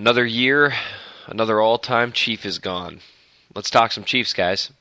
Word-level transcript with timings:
Another 0.00 0.24
year, 0.24 0.72
another 1.26 1.60
all 1.60 1.76
time 1.76 2.12
Chief 2.12 2.46
is 2.46 2.58
gone. 2.58 3.00
Let's 3.54 3.68
talk 3.68 3.92
some 3.92 4.02
Chiefs, 4.02 4.32
guys. 4.32 4.72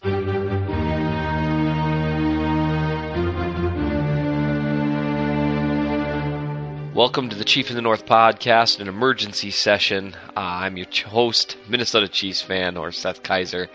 Welcome 6.95 7.27
to 7.27 7.35
the 7.35 7.43
Chief 7.43 7.69
in 7.69 7.75
the 7.75 7.81
North 7.81 8.05
podcast, 8.05 8.79
an 8.79 8.87
emergency 8.87 9.51
session. 9.51 10.15
Uh, 10.37 10.39
I'm 10.39 10.77
your 10.77 10.87
host, 11.07 11.57
Minnesota 11.67 12.07
Chiefs 12.07 12.41
fan, 12.41 12.77
or 12.77 12.93
Seth 12.93 13.21
Kaiser. 13.21 13.67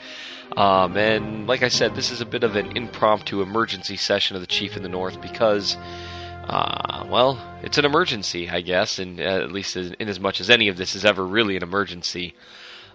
Um, 0.56 0.96
and 0.96 1.46
like 1.46 1.62
I 1.62 1.68
said, 1.68 1.94
this 1.94 2.10
is 2.10 2.22
a 2.22 2.26
bit 2.26 2.42
of 2.42 2.56
an 2.56 2.74
impromptu 2.74 3.42
emergency 3.42 3.98
session 3.98 4.34
of 4.34 4.40
the 4.40 4.46
Chief 4.46 4.78
in 4.78 4.82
the 4.82 4.88
North 4.88 5.20
because, 5.20 5.76
uh, 6.48 7.06
well, 7.08 7.58
it's 7.62 7.78
an 7.78 7.84
emergency, 7.84 8.48
I 8.48 8.60
guess, 8.60 8.98
and 8.98 9.20
uh, 9.20 9.42
at 9.42 9.52
least 9.52 9.76
in, 9.76 9.94
in 9.94 10.08
as 10.08 10.20
much 10.20 10.40
as 10.40 10.50
any 10.50 10.68
of 10.68 10.76
this 10.76 10.94
is 10.94 11.04
ever 11.04 11.24
really 11.24 11.56
an 11.56 11.62
emergency. 11.62 12.34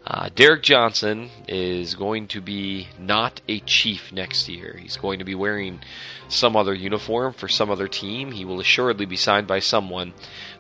Uh, 0.06 0.30
Derrick 0.34 0.64
Johnson 0.64 1.30
is 1.48 1.94
going 1.94 2.28
to 2.30 2.42
be 2.42 2.88
not 2.98 3.42
a 3.48 3.60
chief 3.60 4.12
next 4.14 4.48
year. 4.48 4.78
He's 4.82 4.98
going 4.98 5.20
to 5.20 5.26
be 5.26 5.36
wearing 5.36 5.82
some 6.30 6.56
other 6.56 6.74
uniform 6.74 7.34
for 7.34 7.48
some 7.48 7.70
other 7.70 7.88
team. 7.88 8.32
He 8.32 8.46
will 8.46 8.60
assuredly 8.60 9.06
be 9.06 9.18
signed 9.18 9.46
by 9.46 9.60
someone, 9.60 10.14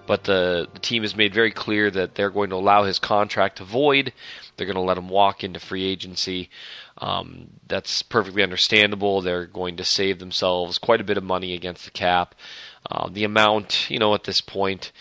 but 0.06 0.26
the, 0.26 0.68
the 0.74 0.80
team 0.80 1.04
has 1.04 1.16
made 1.16 1.34
very 1.34 1.52
clear 1.52 1.90
that 1.90 2.16
they're 2.16 2.30
going 2.30 2.50
to 2.50 2.58
allow 2.58 2.84
his 2.84 3.00
contract 3.00 3.58
to 3.58 3.64
void. 3.64 4.12
They're 4.58 4.68
going 4.68 4.76
to 4.76 4.82
let 4.82 4.98
him 4.98 5.10
walk 5.10 5.44
into 5.44 5.60
free 5.60 5.86
agency. 5.86 6.50
Um, 6.98 7.48
that's 7.66 8.02
perfectly 8.02 8.44
understandable. 8.44 9.22
They're 9.22 9.46
going 9.46 9.78
to 9.78 9.86
save 9.86 10.20
themselves 10.20 10.78
quite 10.78 11.00
a 11.00 11.06
bit 11.06 11.18
of 11.18 11.24
money 11.24 11.54
against 11.54 11.86
the 11.86 11.92
cap. 11.92 12.36
Uh, 12.90 13.10
the 13.12 13.24
amount, 13.24 13.90
you 13.90 14.00
know, 14.00 14.14
at 14.14 14.24
this 14.24 14.42
point 14.42 14.92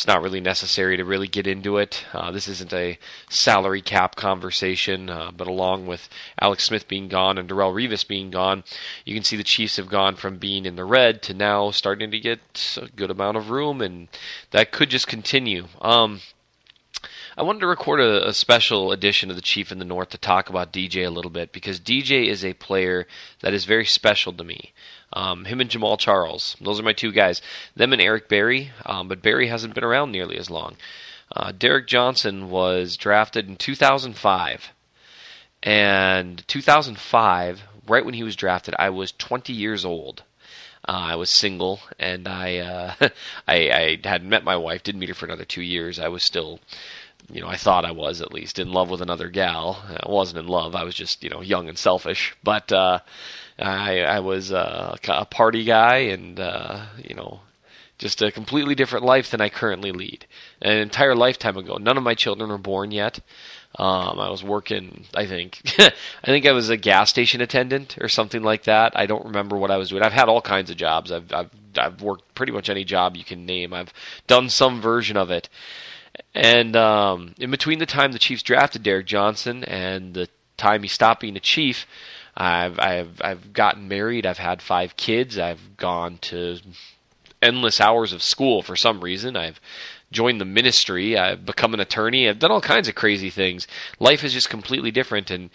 it's 0.00 0.06
not 0.06 0.22
really 0.22 0.40
necessary 0.40 0.96
to 0.96 1.04
really 1.04 1.28
get 1.28 1.46
into 1.46 1.76
it. 1.76 2.06
Uh, 2.14 2.30
this 2.30 2.48
isn't 2.48 2.72
a 2.72 2.98
salary 3.28 3.82
cap 3.82 4.16
conversation, 4.16 5.10
uh, 5.10 5.30
but 5.30 5.46
along 5.46 5.86
with 5.86 6.08
Alex 6.40 6.64
Smith 6.64 6.88
being 6.88 7.08
gone 7.08 7.36
and 7.36 7.50
Darrelle 7.50 7.74
Revis 7.74 8.08
being 8.08 8.30
gone, 8.30 8.64
you 9.04 9.12
can 9.12 9.24
see 9.24 9.36
the 9.36 9.44
Chiefs 9.44 9.76
have 9.76 9.90
gone 9.90 10.16
from 10.16 10.38
being 10.38 10.64
in 10.64 10.76
the 10.76 10.86
red 10.86 11.20
to 11.24 11.34
now 11.34 11.70
starting 11.70 12.10
to 12.12 12.18
get 12.18 12.78
a 12.80 12.88
good 12.96 13.10
amount 13.10 13.36
of 13.36 13.50
room, 13.50 13.82
and 13.82 14.08
that 14.52 14.72
could 14.72 14.88
just 14.88 15.06
continue. 15.06 15.66
Um, 15.82 16.22
I 17.36 17.42
wanted 17.42 17.60
to 17.60 17.66
record 17.66 18.00
a, 18.00 18.28
a, 18.28 18.32
special 18.32 18.92
edition 18.92 19.28
of 19.28 19.36
the 19.36 19.42
Chief 19.42 19.70
in 19.70 19.78
the 19.78 19.84
North 19.84 20.08
to 20.10 20.18
talk 20.18 20.48
about 20.48 20.72
DJ 20.72 21.06
a 21.06 21.10
little 21.10 21.30
bit 21.30 21.52
because 21.52 21.78
DJ 21.78 22.28
is 22.28 22.42
a 22.42 22.54
player 22.54 23.06
that 23.40 23.52
is 23.52 23.66
very 23.66 23.84
special 23.84 24.32
to 24.32 24.44
me. 24.44 24.72
Um, 25.12 25.44
him 25.44 25.60
and 25.60 25.70
Jamaal 25.70 25.98
Charles. 25.98 26.56
Those 26.60 26.78
are 26.78 26.84
my 26.84 26.92
two 26.92 27.12
guys. 27.12 27.42
Them 27.74 27.92
and 27.92 28.00
Eric 28.00 28.28
Berry, 28.28 28.70
um, 28.86 29.08
but 29.08 29.22
Berry 29.22 29.48
hasn't 29.48 29.74
been 29.74 29.84
around 29.84 30.12
nearly 30.12 30.36
as 30.36 30.50
long. 30.50 30.76
Uh, 31.34 31.52
Derrick 31.52 31.86
Johnson 31.86 32.50
was 32.50 32.96
drafted 32.96 33.48
in 33.48 33.56
2005. 33.56 34.72
And 35.62 36.46
2005, 36.48 37.62
right 37.86 38.04
when 38.04 38.14
he 38.14 38.22
was 38.22 38.36
drafted, 38.36 38.74
I 38.78 38.90
was 38.90 39.12
20 39.12 39.52
years 39.52 39.84
old. 39.84 40.22
Uh, 40.88 40.92
I 41.12 41.16
was 41.16 41.30
single, 41.30 41.80
and 41.98 42.26
I, 42.26 42.56
uh, 42.56 42.94
I 43.46 43.98
I 44.02 44.08
had 44.08 44.24
met 44.24 44.44
my 44.44 44.56
wife. 44.56 44.82
Didn't 44.82 45.00
meet 45.00 45.10
her 45.10 45.14
for 45.14 45.26
another 45.26 45.44
two 45.44 45.62
years. 45.62 45.98
I 45.98 46.08
was 46.08 46.24
still, 46.24 46.58
you 47.32 47.40
know, 47.40 47.48
I 47.48 47.56
thought 47.56 47.84
I 47.84 47.92
was 47.92 48.20
at 48.20 48.32
least 48.32 48.58
in 48.58 48.72
love 48.72 48.90
with 48.90 49.02
another 49.02 49.28
gal. 49.28 49.82
I 49.88 50.10
wasn't 50.10 50.40
in 50.40 50.46
love. 50.46 50.74
I 50.74 50.84
was 50.84 50.94
just, 50.94 51.22
you 51.22 51.30
know, 51.30 51.40
young 51.40 51.68
and 51.68 51.78
selfish. 51.78 52.34
But 52.42 52.72
uh, 52.72 53.00
I 53.60 54.00
I 54.00 54.20
was 54.20 54.52
uh, 54.52 54.96
a 55.08 55.26
party 55.26 55.64
guy 55.64 55.96
and 55.96 56.40
uh, 56.40 56.86
you 57.04 57.14
know 57.14 57.40
just 57.98 58.22
a 58.22 58.32
completely 58.32 58.74
different 58.74 59.04
life 59.04 59.30
than 59.30 59.42
I 59.42 59.50
currently 59.50 59.92
lead. 59.92 60.26
An 60.62 60.78
entire 60.78 61.14
lifetime 61.14 61.58
ago. 61.58 61.76
None 61.76 61.98
of 61.98 62.02
my 62.02 62.14
children 62.14 62.48
were 62.48 62.56
born 62.56 62.92
yet. 62.92 63.20
Um, 63.78 64.18
I 64.18 64.30
was 64.30 64.42
working. 64.42 65.04
I 65.14 65.26
think 65.26 65.60
I 65.78 65.92
think 66.26 66.46
I 66.46 66.52
was 66.52 66.70
a 66.70 66.76
gas 66.76 67.10
station 67.10 67.40
attendant 67.40 67.98
or 68.00 68.08
something 68.08 68.42
like 68.42 68.64
that. 68.64 68.92
I 68.96 69.06
don't 69.06 69.26
remember 69.26 69.56
what 69.56 69.70
I 69.70 69.76
was 69.76 69.90
doing. 69.90 70.02
I've 70.02 70.12
had 70.12 70.28
all 70.28 70.40
kinds 70.40 70.70
of 70.70 70.76
jobs. 70.76 71.12
I've 71.12 71.32
I've 71.32 71.50
I've 71.78 72.02
worked 72.02 72.34
pretty 72.34 72.52
much 72.52 72.68
any 72.68 72.84
job 72.84 73.16
you 73.16 73.24
can 73.24 73.46
name. 73.46 73.72
I've 73.72 73.92
done 74.26 74.48
some 74.48 74.80
version 74.80 75.16
of 75.16 75.30
it. 75.30 75.48
And 76.34 76.76
um, 76.76 77.34
in 77.38 77.50
between 77.50 77.78
the 77.78 77.86
time 77.86 78.12
the 78.12 78.18
Chiefs 78.18 78.42
drafted 78.42 78.82
Derrick 78.82 79.06
Johnson 79.06 79.64
and 79.64 80.14
the 80.14 80.28
time 80.56 80.82
he 80.82 80.88
stopped 80.88 81.20
being 81.20 81.36
a 81.36 81.40
Chief, 81.40 81.86
I've 82.36 82.78
I've 82.78 83.20
I've 83.22 83.52
gotten 83.52 83.88
married. 83.88 84.26
I've 84.26 84.38
had 84.38 84.62
five 84.62 84.96
kids. 84.96 85.38
I've 85.38 85.76
gone 85.76 86.18
to 86.22 86.58
endless 87.42 87.80
hours 87.80 88.12
of 88.12 88.22
school 88.22 88.62
for 88.62 88.76
some 88.76 89.00
reason. 89.00 89.36
I've 89.36 89.60
joined 90.12 90.40
the 90.40 90.44
ministry. 90.44 91.16
I've 91.16 91.44
become 91.44 91.74
an 91.74 91.80
attorney. 91.80 92.28
I've 92.28 92.38
done 92.38 92.50
all 92.50 92.60
kinds 92.60 92.88
of 92.88 92.94
crazy 92.94 93.30
things. 93.30 93.66
Life 93.98 94.24
is 94.24 94.32
just 94.32 94.50
completely 94.50 94.90
different 94.90 95.30
and 95.30 95.50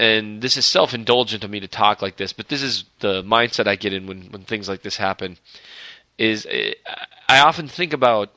and 0.00 0.40
this 0.40 0.56
is 0.56 0.64
self-indulgent 0.64 1.42
of 1.42 1.50
me 1.50 1.58
to 1.58 1.66
talk 1.66 2.02
like 2.02 2.18
this, 2.18 2.32
but 2.32 2.48
this 2.48 2.62
is 2.62 2.84
the 3.00 3.22
mindset 3.24 3.66
I 3.66 3.74
get 3.74 3.92
in 3.92 4.06
when 4.06 4.30
when 4.30 4.42
things 4.42 4.68
like 4.68 4.82
this 4.82 4.96
happen 4.96 5.38
is 6.18 6.46
I 7.28 7.40
often 7.40 7.68
think 7.68 7.92
about 7.92 8.30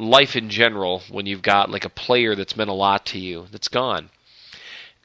life 0.00 0.34
in 0.34 0.48
general 0.48 1.02
when 1.10 1.26
you've 1.26 1.42
got 1.42 1.70
like 1.70 1.84
a 1.84 1.90
player 1.90 2.34
that's 2.34 2.56
meant 2.56 2.70
a 2.70 2.74
lot 2.74 3.06
to 3.06 3.18
you 3.18 3.46
that's 3.50 3.68
gone 3.68 4.10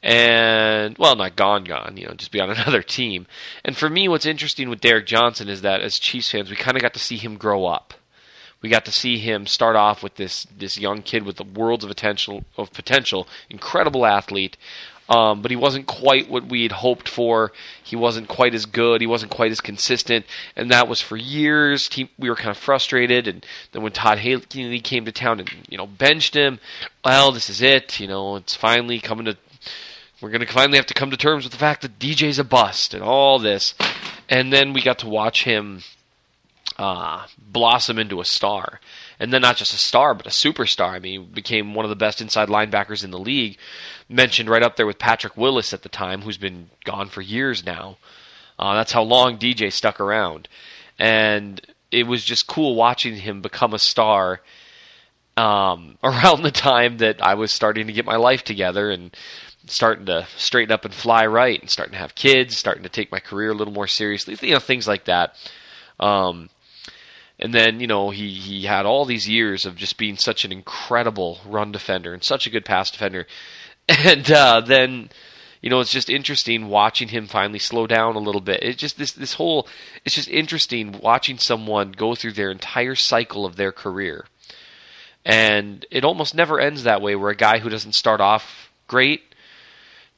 and 0.06 0.96
well, 0.98 1.16
not 1.16 1.34
gone, 1.34 1.64
gone. 1.64 1.96
You 1.96 2.06
know, 2.06 2.14
just 2.14 2.30
be 2.30 2.40
on 2.40 2.50
another 2.56 2.82
team. 2.82 3.26
And 3.64 3.76
for 3.76 3.88
me, 3.88 4.08
what's 4.08 4.24
interesting 4.24 4.68
with 4.68 4.80
Derrick 4.80 5.06
Johnson 5.06 5.48
is 5.48 5.62
that 5.62 5.80
as 5.80 5.98
Chiefs 5.98 6.30
fans, 6.30 6.48
we 6.48 6.56
kind 6.56 6.76
of 6.76 6.82
got 6.82 6.94
to 6.94 7.00
see 7.00 7.16
him 7.16 7.36
grow 7.36 7.66
up. 7.66 7.94
We 8.62 8.68
got 8.68 8.84
to 8.86 8.92
see 8.92 9.18
him 9.18 9.46
start 9.46 9.76
off 9.76 10.02
with 10.02 10.14
this 10.14 10.46
this 10.56 10.78
young 10.78 11.02
kid 11.02 11.24
with 11.24 11.36
the 11.36 11.44
worlds 11.44 11.84
of 11.84 11.88
potential 11.88 12.44
of 12.56 12.72
potential, 12.72 13.28
incredible 13.50 14.06
athlete. 14.06 14.56
Um, 15.08 15.40
but 15.40 15.52
he 15.52 15.56
wasn't 15.56 15.86
quite 15.86 16.28
what 16.28 16.46
we 16.46 16.64
had 16.64 16.72
hoped 16.72 17.08
for. 17.08 17.52
He 17.82 17.94
wasn't 17.94 18.26
quite 18.26 18.54
as 18.54 18.66
good. 18.66 19.00
He 19.00 19.06
wasn't 19.06 19.30
quite 19.30 19.52
as 19.52 19.60
consistent, 19.60 20.26
and 20.56 20.70
that 20.72 20.88
was 20.88 21.00
for 21.00 21.16
years. 21.16 21.88
He, 21.92 22.10
we 22.18 22.28
were 22.28 22.34
kind 22.34 22.50
of 22.50 22.56
frustrated. 22.56 23.28
And 23.28 23.46
then 23.70 23.82
when 23.82 23.92
Todd 23.92 24.18
Haley 24.18 24.80
came 24.80 25.04
to 25.04 25.12
town 25.12 25.38
and 25.38 25.48
you 25.68 25.78
know 25.78 25.86
benched 25.86 26.34
him, 26.34 26.58
well, 27.04 27.30
this 27.30 27.48
is 27.48 27.62
it. 27.62 28.00
You 28.00 28.08
know, 28.08 28.34
it's 28.34 28.56
finally 28.56 28.98
coming 28.98 29.26
to 29.26 29.36
we're 30.20 30.30
going 30.30 30.44
to 30.44 30.52
finally 30.52 30.78
have 30.78 30.86
to 30.86 30.94
come 30.94 31.10
to 31.10 31.16
terms 31.16 31.44
with 31.44 31.52
the 31.52 31.58
fact 31.58 31.82
that 31.82 31.98
DJ's 31.98 32.38
a 32.38 32.44
bust 32.44 32.94
and 32.94 33.02
all 33.02 33.38
this. 33.38 33.74
And 34.28 34.52
then 34.52 34.72
we 34.72 34.82
got 34.82 34.98
to 35.00 35.08
watch 35.08 35.44
him 35.44 35.82
uh, 36.78 37.26
blossom 37.38 37.98
into 37.98 38.20
a 38.20 38.24
star. 38.24 38.80
And 39.18 39.32
then 39.32 39.42
not 39.42 39.56
just 39.56 39.72
a 39.72 39.78
star, 39.78 40.14
but 40.14 40.26
a 40.26 40.30
superstar. 40.30 40.90
I 40.90 40.98
mean, 40.98 41.20
he 41.20 41.26
became 41.26 41.74
one 41.74 41.84
of 41.84 41.90
the 41.90 41.96
best 41.96 42.20
inside 42.20 42.48
linebackers 42.48 43.02
in 43.02 43.10
the 43.10 43.18
league. 43.18 43.58
Mentioned 44.08 44.48
right 44.48 44.62
up 44.62 44.76
there 44.76 44.86
with 44.86 44.98
Patrick 44.98 45.36
Willis 45.36 45.72
at 45.72 45.82
the 45.82 45.88
time, 45.88 46.22
who's 46.22 46.38
been 46.38 46.70
gone 46.84 47.08
for 47.08 47.22
years 47.22 47.64
now. 47.64 47.96
Uh, 48.58 48.74
that's 48.74 48.92
how 48.92 49.02
long 49.02 49.38
DJ 49.38 49.72
stuck 49.72 50.00
around. 50.00 50.48
And 50.98 51.60
it 51.90 52.06
was 52.06 52.24
just 52.24 52.46
cool 52.46 52.74
watching 52.74 53.16
him 53.16 53.40
become 53.40 53.74
a 53.74 53.78
star 53.78 54.40
um, 55.36 55.98
around 56.04 56.42
the 56.42 56.50
time 56.50 56.98
that 56.98 57.22
I 57.22 57.34
was 57.34 57.52
starting 57.52 57.86
to 57.86 57.92
get 57.92 58.04
my 58.04 58.16
life 58.16 58.44
together 58.44 58.90
and 58.90 59.16
starting 59.66 60.06
to 60.06 60.26
straighten 60.36 60.72
up 60.72 60.84
and 60.84 60.94
fly 60.94 61.26
right 61.26 61.60
and 61.60 61.70
starting 61.70 61.92
to 61.92 61.98
have 61.98 62.14
kids, 62.14 62.56
starting 62.56 62.84
to 62.84 62.88
take 62.88 63.10
my 63.10 63.18
career 63.18 63.50
a 63.50 63.54
little 63.54 63.74
more 63.74 63.88
seriously, 63.88 64.36
you 64.40 64.54
know, 64.54 64.60
things 64.60 64.86
like 64.86 65.06
that. 65.06 65.34
Um, 65.98 66.50
and 67.38 67.52
then, 67.52 67.80
you 67.80 67.86
know, 67.86 68.10
he, 68.10 68.30
he 68.30 68.64
had 68.64 68.86
all 68.86 69.04
these 69.04 69.28
years 69.28 69.66
of 69.66 69.76
just 69.76 69.98
being 69.98 70.16
such 70.16 70.44
an 70.44 70.52
incredible 70.52 71.38
run 71.46 71.70
defender 71.70 72.14
and 72.14 72.24
such 72.24 72.46
a 72.46 72.50
good 72.50 72.64
pass 72.64 72.90
defender. 72.90 73.26
And 73.88 74.28
uh, 74.32 74.62
then, 74.62 75.10
you 75.60 75.70
know, 75.70 75.78
it's 75.78 75.92
just 75.92 76.10
interesting 76.10 76.66
watching 76.66 77.06
him 77.06 77.28
finally 77.28 77.60
slow 77.60 77.86
down 77.86 78.16
a 78.16 78.18
little 78.18 78.40
bit. 78.40 78.64
It 78.64 78.78
just 78.78 78.98
this 78.98 79.12
this 79.12 79.34
whole 79.34 79.68
it's 80.04 80.16
just 80.16 80.28
interesting 80.28 80.98
watching 81.00 81.38
someone 81.38 81.92
go 81.92 82.16
through 82.16 82.32
their 82.32 82.50
entire 82.50 82.96
cycle 82.96 83.46
of 83.46 83.54
their 83.54 83.70
career. 83.70 84.26
And 85.24 85.86
it 85.88 86.04
almost 86.04 86.34
never 86.34 86.58
ends 86.58 86.82
that 86.82 87.00
way 87.00 87.14
where 87.14 87.30
a 87.30 87.36
guy 87.36 87.60
who 87.60 87.68
doesn't 87.68 87.94
start 87.94 88.20
off 88.20 88.72
great 88.88 89.22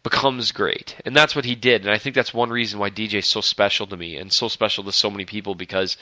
becomes 0.03 0.51
great. 0.51 0.97
And 1.05 1.15
that's 1.15 1.37
what 1.37 1.45
he 1.45 1.55
did. 1.55 1.83
And 1.83 1.91
I 1.91 1.99
think 1.99 2.15
that's 2.15 2.33
one 2.33 2.49
reason 2.49 2.79
why 2.79 2.89
DJ 2.89 3.17
is 3.17 3.31
so 3.31 3.43
special 3.43 3.87
to 3.89 3.99
me 3.99 4.17
and 4.17 4.33
so 4.33 4.49
special 4.49 4.83
to 4.85 4.93
so 4.93 5.11
many 5.11 5.27
people 5.27 5.55
because 5.55 5.99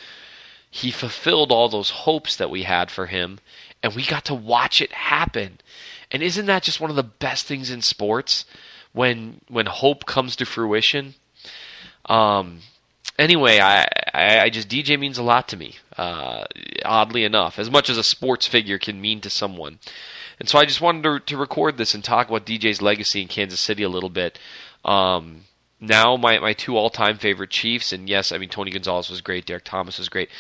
he 0.71 0.91
fulfilled 0.91 1.53
all 1.53 1.69
those 1.69 1.91
hopes 1.91 2.37
that 2.37 2.51
we 2.51 2.65
had 2.65 2.91
for 2.91 3.07
him 3.07 3.39
and 3.83 3.95
we 3.95 4.05
got 4.05 4.25
to 4.27 4.35
watch 4.35 4.81
it 4.81 4.93
happen. 4.93 5.59
And 6.11 6.23
isn't 6.23 6.47
that 6.47 6.63
just 6.63 6.81
one 6.81 6.91
of 6.91 6.97
the 6.97 7.03
best 7.03 7.47
things 7.47 7.71
in 7.71 7.83
sports 7.83 8.45
when 8.93 9.41
when 9.49 9.67
hope 9.67 10.07
comes 10.07 10.37
to 10.37 10.47
fruition? 10.47 11.15
Um 12.07 12.61
anyway, 13.19 13.59
I, 13.61 13.87
I, 14.13 14.41
I 14.41 14.51
just 14.51 14.69
DJ 14.69 14.99
means 14.99 15.19
a 15.19 15.23
lot 15.23 15.49
to 15.49 15.57
me. 15.57 15.77
Uh, 15.97 16.45
oddly 16.85 17.25
enough, 17.25 17.59
as 17.59 17.71
much 17.71 17.89
as 17.89 17.99
a 17.99 18.03
sports 18.03 18.47
figure 18.47 18.79
can 18.79 19.01
mean 19.01 19.21
to 19.23 19.31
someone. 19.31 19.79
And 20.39 20.49
so 20.49 20.59
I 20.59 20.67
just 20.67 20.81
wanted 20.81 21.03
to, 21.03 21.19
to 21.21 21.37
record 21.37 21.79
this 21.79 21.95
and 21.95 22.05
talk 22.05 22.29
about 22.29 22.45
DJ's 22.45 22.83
legacy 22.83 23.23
in 23.23 23.29
Kansas 23.29 23.61
City 23.61 23.83
a 23.83 23.89
little 23.89 24.11
bit. 24.11 24.39
Um, 24.85 25.43
now 25.81 26.17
my 26.17 26.39
my 26.39 26.53
two 26.53 26.77
all 26.77 26.91
time 26.91 27.19
favorite 27.19 27.51
Chiefs, 27.51 27.93
and 27.93 28.09
yes, 28.09 28.33
I 28.33 28.39
mean 28.39 28.49
Tony 28.49 28.71
Gonzalez 28.71 29.11
was 29.11 29.21
great, 29.21 29.47
Derrick 29.47 29.65
Thomas 29.65 29.99
was 29.99 30.09
great, 30.09 30.31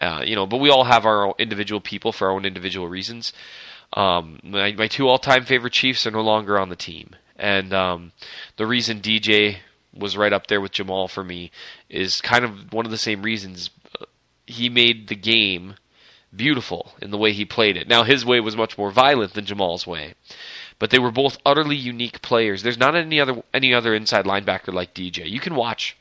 uh, 0.00 0.22
you 0.24 0.34
know, 0.34 0.46
but 0.46 0.58
we 0.58 0.70
all 0.70 0.84
have 0.84 1.04
our 1.04 1.34
individual 1.38 1.80
people 1.80 2.12
for 2.12 2.28
our 2.28 2.34
own 2.34 2.44
individual 2.44 2.88
reasons. 2.88 3.32
Um, 3.92 4.40
my, 4.42 4.72
my 4.72 4.88
two 4.88 5.08
all-time 5.08 5.44
favorite 5.44 5.72
Chiefs 5.72 6.06
are 6.06 6.10
no 6.10 6.20
longer 6.20 6.58
on 6.58 6.70
the 6.70 6.76
team, 6.76 7.14
and 7.36 7.72
um, 7.72 8.12
the 8.56 8.66
reason 8.66 9.00
DJ 9.00 9.58
was 9.94 10.16
right 10.16 10.32
up 10.32 10.48
there 10.48 10.60
with 10.60 10.72
Jamaal 10.72 11.08
for 11.08 11.24
me 11.24 11.50
is 11.88 12.20
kind 12.20 12.44
of 12.44 12.72
one 12.72 12.84
of 12.84 12.90
the 12.90 12.98
same 12.98 13.22
reasons. 13.22 13.70
He 14.46 14.68
made 14.68 15.08
the 15.08 15.16
game 15.16 15.74
beautiful 16.34 16.92
in 17.00 17.10
the 17.10 17.18
way 17.18 17.32
he 17.32 17.44
played 17.44 17.76
it. 17.76 17.88
Now 17.88 18.02
his 18.02 18.24
way 18.24 18.40
was 18.40 18.56
much 18.56 18.76
more 18.76 18.90
violent 18.90 19.34
than 19.34 19.46
Jamaal's 19.46 19.86
way, 19.86 20.14
but 20.78 20.90
they 20.90 20.98
were 20.98 21.10
both 21.10 21.38
utterly 21.44 21.76
unique 21.76 22.22
players. 22.22 22.62
There's 22.62 22.78
not 22.78 22.94
any 22.94 23.20
other 23.20 23.42
any 23.54 23.72
other 23.72 23.94
inside 23.94 24.24
linebacker 24.24 24.72
like 24.72 24.94
DJ. 24.94 25.28
You 25.28 25.40
can 25.40 25.54
watch 25.54 25.96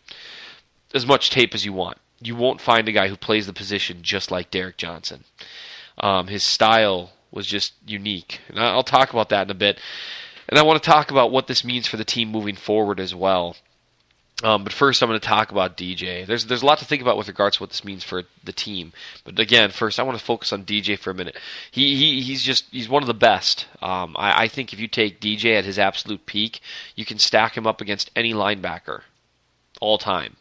as 0.93 1.05
much 1.05 1.29
tape 1.29 1.53
as 1.53 1.65
you 1.65 1.73
want. 1.73 1.97
You 2.21 2.35
won't 2.35 2.61
find 2.61 2.87
a 2.87 2.93
guy 2.93 3.07
who 3.07 3.17
plays 3.17 3.45
the 3.45 3.53
position 3.53 4.01
just 4.01 4.31
like 4.31 4.51
Derrick 4.51 4.77
Johnson. 4.77 5.23
Um, 5.97 6.27
his 6.27 6.43
style 6.43 7.11
was 7.31 7.47
just 7.47 7.73
unique, 7.85 8.39
and 8.49 8.59
I'll 8.59 8.83
talk 8.83 9.11
about 9.11 9.29
that 9.29 9.47
in 9.47 9.51
a 9.51 9.55
bit. 9.55 9.79
And 10.47 10.59
I 10.59 10.63
want 10.63 10.81
to 10.81 10.89
talk 10.89 11.11
about 11.11 11.31
what 11.31 11.47
this 11.47 11.63
means 11.63 11.87
for 11.87 11.97
the 11.97 12.05
team 12.05 12.29
moving 12.29 12.55
forward 12.55 12.99
as 12.99 13.15
well. 13.15 13.55
Um, 14.43 14.65
but 14.65 14.73
first, 14.73 15.01
I'm 15.01 15.07
going 15.07 15.19
to 15.19 15.25
talk 15.25 15.51
about 15.51 15.77
DJ. 15.77 16.25
There's 16.25 16.45
there's 16.45 16.61
a 16.61 16.65
lot 16.65 16.79
to 16.79 16.85
think 16.85 17.01
about 17.01 17.17
with 17.17 17.29
regards 17.29 17.55
to 17.55 17.63
what 17.63 17.69
this 17.69 17.85
means 17.85 18.03
for 18.03 18.23
the 18.43 18.51
team. 18.51 18.91
But 19.23 19.39
again, 19.39 19.71
first, 19.71 19.97
I 19.97 20.03
want 20.03 20.17
to 20.17 20.23
focus 20.23 20.51
on 20.51 20.65
DJ 20.65 20.99
for 20.99 21.09
a 21.09 21.13
minute. 21.13 21.37
He, 21.71 21.95
he 21.95 22.21
he's 22.21 22.43
just 22.43 22.65
he's 22.69 22.89
one 22.89 23.01
of 23.01 23.07
the 23.07 23.13
best. 23.13 23.65
Um, 23.81 24.13
I, 24.19 24.43
I 24.43 24.47
think 24.49 24.73
if 24.73 24.79
you 24.79 24.89
take 24.89 25.21
DJ 25.21 25.57
at 25.57 25.63
his 25.63 25.79
absolute 25.79 26.25
peak, 26.25 26.59
you 26.95 27.05
can 27.05 27.17
stack 27.17 27.55
him 27.55 27.65
up 27.65 27.79
against 27.79 28.11
any 28.13 28.33
linebacker, 28.33 29.03
all 29.79 29.97
time. 29.97 30.35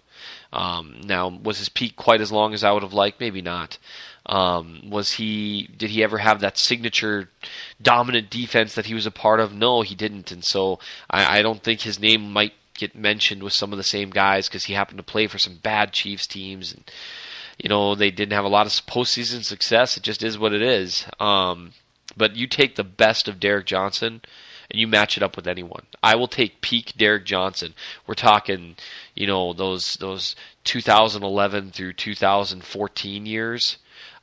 Um, 0.53 1.01
now, 1.05 1.29
was 1.29 1.59
his 1.59 1.69
peak 1.69 1.95
quite 1.95 2.21
as 2.21 2.33
long 2.33 2.53
as 2.53 2.65
I 2.65 2.73
would 2.73 2.83
have 2.83 2.93
liked? 2.93 3.21
Maybe 3.21 3.43
not. 3.43 3.79
Um, 4.27 4.91
was 4.91 5.13
he? 5.13 5.69
Did 5.77 5.91
he 5.91 6.03
ever 6.03 6.19
have 6.19 6.41
that 6.41 6.59
signature 6.59 7.29
dominant 7.81 8.29
defense 8.29 8.75
that 8.75 8.87
he 8.87 8.95
was 8.95 9.07
a 9.07 9.13
part 9.13 9.39
of? 9.39 9.55
No, 9.55 9.83
he 9.83 9.95
didn't. 9.95 10.33
And 10.33 10.45
so 10.45 10.81
I, 11.09 11.39
I 11.39 11.43
don't 11.43 11.63
think 11.63 11.83
his 11.83 12.01
name 12.01 12.33
might 12.33 12.55
get 12.75 12.95
mentioned 12.95 13.43
with 13.43 13.53
some 13.53 13.73
of 13.73 13.77
the 13.77 13.85
same 13.85 14.11
guys 14.11 14.49
because 14.49 14.65
he 14.65 14.75
happened 14.75 14.99
to 14.99 15.05
play 15.05 15.27
for 15.27 15.39
some 15.39 15.57
bad 15.57 15.93
Chiefs 15.93 16.27
teams 16.27 16.73
and 16.73 16.91
you 17.59 17.69
know 17.69 17.95
they 17.95 18.11
didn't 18.11 18.33
have 18.33 18.45
a 18.45 18.49
lot 18.49 18.67
of 18.67 18.73
postseason 18.87 19.45
success. 19.45 19.97
It 19.97 20.03
just 20.03 20.23
is 20.23 20.39
what 20.39 20.53
it 20.53 20.63
is. 20.63 21.07
Um, 21.21 21.73
but 22.17 22.37
you 22.37 22.47
take 22.47 22.77
the 22.77 22.85
best 22.85 23.29
of 23.29 23.41
Derrick 23.41 23.67
Johnson 23.67 24.23
and 24.71 24.81
you 24.81 24.87
match 24.87 25.17
it 25.17 25.23
up 25.23 25.37
with 25.37 25.47
anyone. 25.47 25.87
I 26.03 26.17
will 26.17 26.29
take 26.29 26.61
peak 26.61 26.95
Derrick 26.97 27.25
Johnson. 27.25 27.75
We're 28.07 28.15
talking, 28.15 28.77
you 29.15 29.27
know, 29.27 29.53
those 29.53 29.95
those 29.95 30.35
2011 30.65 31.71
through 31.71 31.93
2014 31.95 33.27
years. 33.27 33.77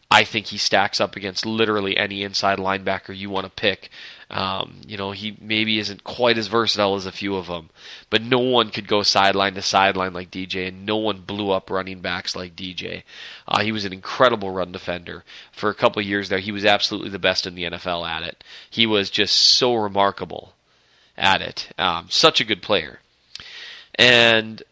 I 0.09 0.25
think 0.25 0.47
he 0.47 0.57
stacks 0.57 0.99
up 0.99 1.15
against 1.15 1.45
literally 1.45 1.95
any 1.95 2.23
inside 2.23 2.59
linebacker 2.59 3.15
you 3.15 3.29
want 3.29 3.45
to 3.45 3.49
pick. 3.49 3.89
Um, 4.31 4.79
you 4.87 4.95
know, 4.95 5.11
he 5.11 5.37
maybe 5.41 5.77
isn't 5.77 6.05
quite 6.05 6.37
as 6.37 6.47
versatile 6.47 6.95
as 6.95 7.05
a 7.05 7.11
few 7.11 7.35
of 7.35 7.47
them, 7.47 7.69
but 8.09 8.21
no 8.21 8.39
one 8.39 8.69
could 8.69 8.87
go 8.87 9.03
sideline 9.03 9.55
to 9.55 9.61
sideline 9.61 10.13
like 10.13 10.31
DJ, 10.31 10.69
and 10.69 10.85
no 10.85 10.95
one 10.95 11.19
blew 11.19 11.51
up 11.51 11.69
running 11.69 11.99
backs 11.99 12.33
like 12.33 12.55
DJ. 12.55 13.03
Uh, 13.45 13.61
he 13.61 13.73
was 13.73 13.83
an 13.83 13.91
incredible 13.91 14.49
run 14.49 14.71
defender. 14.71 15.25
For 15.51 15.69
a 15.69 15.75
couple 15.75 16.01
years 16.01 16.29
there, 16.29 16.39
he 16.39 16.53
was 16.53 16.63
absolutely 16.63 17.09
the 17.09 17.19
best 17.19 17.45
in 17.45 17.55
the 17.55 17.63
NFL 17.63 18.07
at 18.07 18.23
it. 18.23 18.41
He 18.69 18.85
was 18.85 19.09
just 19.09 19.57
so 19.57 19.75
remarkable 19.75 20.53
at 21.17 21.41
it. 21.41 21.69
Um, 21.77 22.07
such 22.09 22.39
a 22.39 22.45
good 22.45 22.61
player. 22.61 22.99
And 23.95 24.63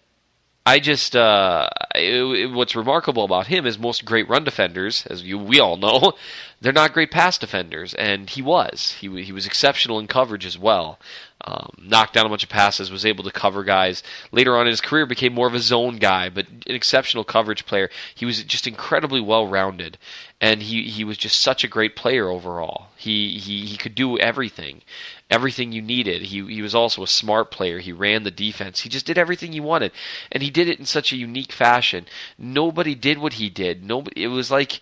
I 0.65 0.79
just 0.79 1.15
uh, 1.15 1.69
it, 1.95 2.51
what's 2.51 2.75
remarkable 2.75 3.23
about 3.23 3.47
him 3.47 3.65
is 3.65 3.79
most 3.79 4.05
great 4.05 4.29
run 4.29 4.43
defenders, 4.43 5.05
as 5.07 5.23
you 5.23 5.37
we 5.37 5.59
all 5.59 5.77
know, 5.77 6.13
they're 6.61 6.73
not 6.73 6.93
great 6.93 7.11
pass 7.11 7.37
defenders, 7.37 7.93
and 7.93 8.29
he 8.29 8.41
was. 8.41 8.95
He 8.99 9.23
he 9.23 9.31
was 9.31 9.45
exceptional 9.45 9.99
in 9.99 10.07
coverage 10.07 10.45
as 10.45 10.57
well. 10.57 10.99
Um, 11.45 11.71
knocked 11.81 12.13
down 12.13 12.25
a 12.25 12.29
bunch 12.29 12.43
of 12.43 12.49
passes, 12.49 12.91
was 12.91 13.05
able 13.05 13.23
to 13.23 13.31
cover 13.31 13.63
guys. 13.63 14.03
Later 14.33 14.57
on 14.57 14.67
in 14.67 14.71
his 14.71 14.81
career, 14.81 15.05
became 15.05 15.33
more 15.33 15.47
of 15.47 15.53
a 15.53 15.59
zone 15.59 15.95
guy, 15.95 16.27
but 16.27 16.47
an 16.49 16.75
exceptional 16.75 17.23
coverage 17.23 17.65
player. 17.65 17.89
He 18.13 18.25
was 18.25 18.43
just 18.43 18.67
incredibly 18.67 19.21
well 19.21 19.47
rounded, 19.47 19.97
and 20.41 20.61
he 20.61 20.83
he 20.83 21.05
was 21.05 21.17
just 21.17 21.41
such 21.41 21.63
a 21.63 21.69
great 21.69 21.95
player 21.95 22.27
overall. 22.27 22.87
He 22.97 23.37
he 23.37 23.65
he 23.65 23.77
could 23.77 23.95
do 23.95 24.19
everything, 24.19 24.81
everything 25.29 25.71
you 25.71 25.81
needed. 25.81 26.23
He 26.23 26.45
he 26.45 26.61
was 26.61 26.75
also 26.75 27.03
a 27.03 27.07
smart 27.07 27.51
player. 27.51 27.79
He 27.79 27.93
ran 27.93 28.23
the 28.23 28.31
defense. 28.31 28.81
He 28.81 28.89
just 28.89 29.05
did 29.05 29.17
everything 29.17 29.53
you 29.53 29.63
wanted, 29.63 29.93
and 30.33 30.43
he 30.43 30.49
did 30.49 30.67
it 30.67 30.77
in 30.77 30.85
such 30.85 31.13
a 31.13 31.17
unique 31.17 31.53
fashion. 31.53 32.05
Nobody 32.37 32.95
did 32.95 33.17
what 33.17 33.33
he 33.33 33.49
did. 33.49 33.81
Nobody. 33.81 34.23
It 34.23 34.27
was 34.27 34.51
like 34.51 34.81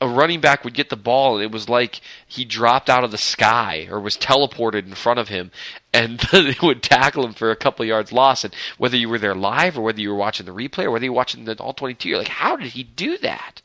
a 0.00 0.08
running 0.08 0.40
back 0.40 0.64
would 0.64 0.74
get 0.74 0.90
the 0.90 0.96
ball 0.96 1.36
and 1.36 1.44
it 1.44 1.50
was 1.50 1.68
like 1.68 2.00
he 2.26 2.44
dropped 2.44 2.90
out 2.90 3.04
of 3.04 3.10
the 3.10 3.18
sky 3.18 3.86
or 3.90 4.00
was 4.00 4.16
teleported 4.16 4.86
in 4.86 4.94
front 4.94 5.18
of 5.18 5.28
him 5.28 5.50
and 5.92 6.18
they 6.32 6.56
would 6.62 6.82
tackle 6.82 7.24
him 7.24 7.32
for 7.32 7.50
a 7.50 7.56
couple 7.56 7.84
yards 7.84 8.12
loss 8.12 8.44
and 8.44 8.54
whether 8.78 8.96
you 8.96 9.08
were 9.08 9.18
there 9.18 9.34
live 9.34 9.78
or 9.78 9.82
whether 9.82 10.00
you 10.00 10.10
were 10.10 10.16
watching 10.16 10.46
the 10.46 10.52
replay 10.52 10.84
or 10.84 10.90
whether 10.90 11.04
you 11.04 11.12
were 11.12 11.16
watching 11.16 11.44
the 11.44 11.54
all 11.56 11.72
22 11.72 12.08
you're 12.08 12.18
like 12.18 12.28
how 12.28 12.56
did 12.56 12.72
he 12.72 12.82
do 12.82 13.16
that? 13.18 13.62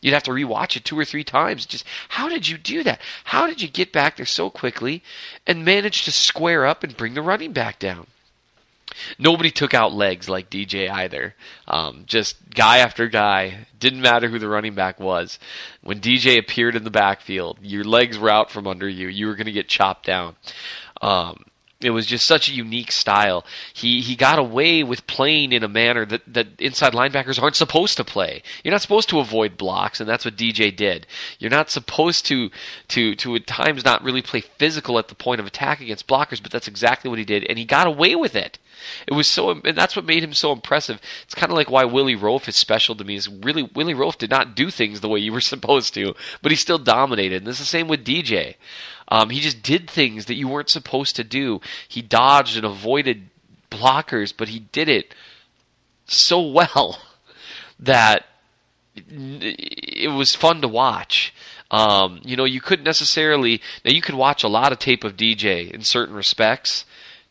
You'd 0.00 0.14
have 0.14 0.22
to 0.24 0.30
rewatch 0.30 0.76
it 0.76 0.84
two 0.84 0.98
or 0.98 1.04
three 1.04 1.24
times. 1.24 1.66
Just 1.66 1.84
how 2.08 2.28
did 2.28 2.48
you 2.48 2.56
do 2.56 2.82
that? 2.84 3.00
How 3.24 3.46
did 3.46 3.60
you 3.60 3.68
get 3.68 3.92
back 3.92 4.16
there 4.16 4.24
so 4.24 4.48
quickly 4.48 5.02
and 5.46 5.64
manage 5.64 6.04
to 6.04 6.12
square 6.12 6.64
up 6.64 6.82
and 6.82 6.96
bring 6.96 7.12
the 7.14 7.22
running 7.22 7.52
back 7.52 7.78
down 7.78 8.06
Nobody 9.18 9.50
took 9.50 9.74
out 9.74 9.92
legs 9.92 10.28
like 10.28 10.50
DJ 10.50 10.90
either. 10.90 11.34
Um, 11.68 12.04
just 12.06 12.36
guy 12.50 12.78
after 12.78 13.08
guy. 13.08 13.66
Didn't 13.78 14.00
matter 14.00 14.28
who 14.28 14.38
the 14.38 14.48
running 14.48 14.74
back 14.74 15.00
was. 15.00 15.38
When 15.82 16.00
DJ 16.00 16.38
appeared 16.38 16.76
in 16.76 16.84
the 16.84 16.90
backfield, 16.90 17.58
your 17.62 17.84
legs 17.84 18.18
were 18.18 18.30
out 18.30 18.50
from 18.50 18.66
under 18.66 18.88
you. 18.88 19.08
You 19.08 19.26
were 19.26 19.36
going 19.36 19.46
to 19.46 19.52
get 19.52 19.68
chopped 19.68 20.06
down. 20.06 20.36
Um, 21.00 21.44
it 21.80 21.90
was 21.90 22.04
just 22.04 22.26
such 22.26 22.48
a 22.48 22.54
unique 22.54 22.92
style. 22.92 23.44
He 23.72 24.02
he 24.02 24.14
got 24.14 24.38
away 24.38 24.82
with 24.82 25.06
playing 25.06 25.52
in 25.52 25.64
a 25.64 25.68
manner 25.68 26.04
that, 26.04 26.22
that 26.26 26.48
inside 26.58 26.92
linebackers 26.92 27.40
aren't 27.40 27.56
supposed 27.56 27.96
to 27.96 28.04
play. 28.04 28.42
You're 28.62 28.72
not 28.72 28.82
supposed 28.82 29.08
to 29.10 29.18
avoid 29.18 29.56
blocks, 29.56 29.98
and 29.98 30.08
that's 30.08 30.26
what 30.26 30.36
DJ 30.36 30.74
did. 30.74 31.06
You're 31.38 31.50
not 31.50 31.70
supposed 31.70 32.26
to 32.26 32.50
to 32.88 33.14
to 33.16 33.34
at 33.34 33.46
times 33.46 33.84
not 33.84 34.04
really 34.04 34.20
play 34.20 34.42
physical 34.42 34.98
at 34.98 35.08
the 35.08 35.14
point 35.14 35.40
of 35.40 35.46
attack 35.46 35.80
against 35.80 36.06
blockers, 36.06 36.42
but 36.42 36.52
that's 36.52 36.68
exactly 36.68 37.08
what 37.08 37.18
he 37.18 37.24
did, 37.24 37.46
and 37.48 37.58
he 37.58 37.64
got 37.64 37.86
away 37.86 38.14
with 38.14 38.36
it. 38.36 38.58
It 39.06 39.14
was 39.14 39.30
so, 39.30 39.50
and 39.50 39.76
that's 39.76 39.96
what 39.96 40.04
made 40.04 40.22
him 40.22 40.32
so 40.32 40.52
impressive. 40.52 41.00
It's 41.24 41.34
kind 41.34 41.50
of 41.50 41.56
like 41.56 41.70
why 41.70 41.84
Willie 41.84 42.16
Roaf 42.16 42.48
is 42.48 42.56
special 42.56 42.94
to 42.96 43.04
me. 43.04 43.16
Is 43.16 43.28
really 43.28 43.62
Willie 43.74 43.94
Roaf 43.94 44.18
did 44.18 44.30
not 44.30 44.54
do 44.54 44.70
things 44.70 45.00
the 45.00 45.08
way 45.08 45.20
you 45.20 45.32
were 45.32 45.40
supposed 45.52 45.94
to, 45.94 46.14
but 46.42 46.52
he 46.52 46.56
still 46.56 46.78
dominated. 46.78 47.42
And 47.42 47.48
it's 47.48 47.58
the 47.58 47.64
same 47.64 47.88
with 47.88 48.04
DJ. 48.04 48.56
Um, 49.08 49.30
he 49.30 49.40
just 49.40 49.62
did 49.62 49.90
things 49.90 50.26
that 50.26 50.36
you 50.36 50.48
weren't 50.48 50.70
supposed 50.70 51.16
to 51.16 51.24
do. 51.24 51.60
He 51.88 52.00
dodged 52.00 52.56
and 52.56 52.64
avoided 52.64 53.28
blockers, 53.70 54.32
but 54.36 54.48
he 54.48 54.60
did 54.60 54.88
it 54.88 55.14
so 56.06 56.40
well 56.50 56.98
that 57.78 58.26
it 58.94 60.12
was 60.12 60.34
fun 60.34 60.60
to 60.60 60.68
watch. 60.68 61.34
Um, 61.70 62.20
you 62.24 62.36
know, 62.36 62.44
you 62.44 62.60
couldn't 62.60 62.84
necessarily 62.84 63.60
now 63.84 63.92
you 63.92 64.02
could 64.02 64.16
watch 64.16 64.42
a 64.42 64.48
lot 64.48 64.72
of 64.72 64.78
tape 64.78 65.04
of 65.04 65.16
DJ 65.16 65.70
in 65.70 65.82
certain 65.82 66.14
respects, 66.14 66.84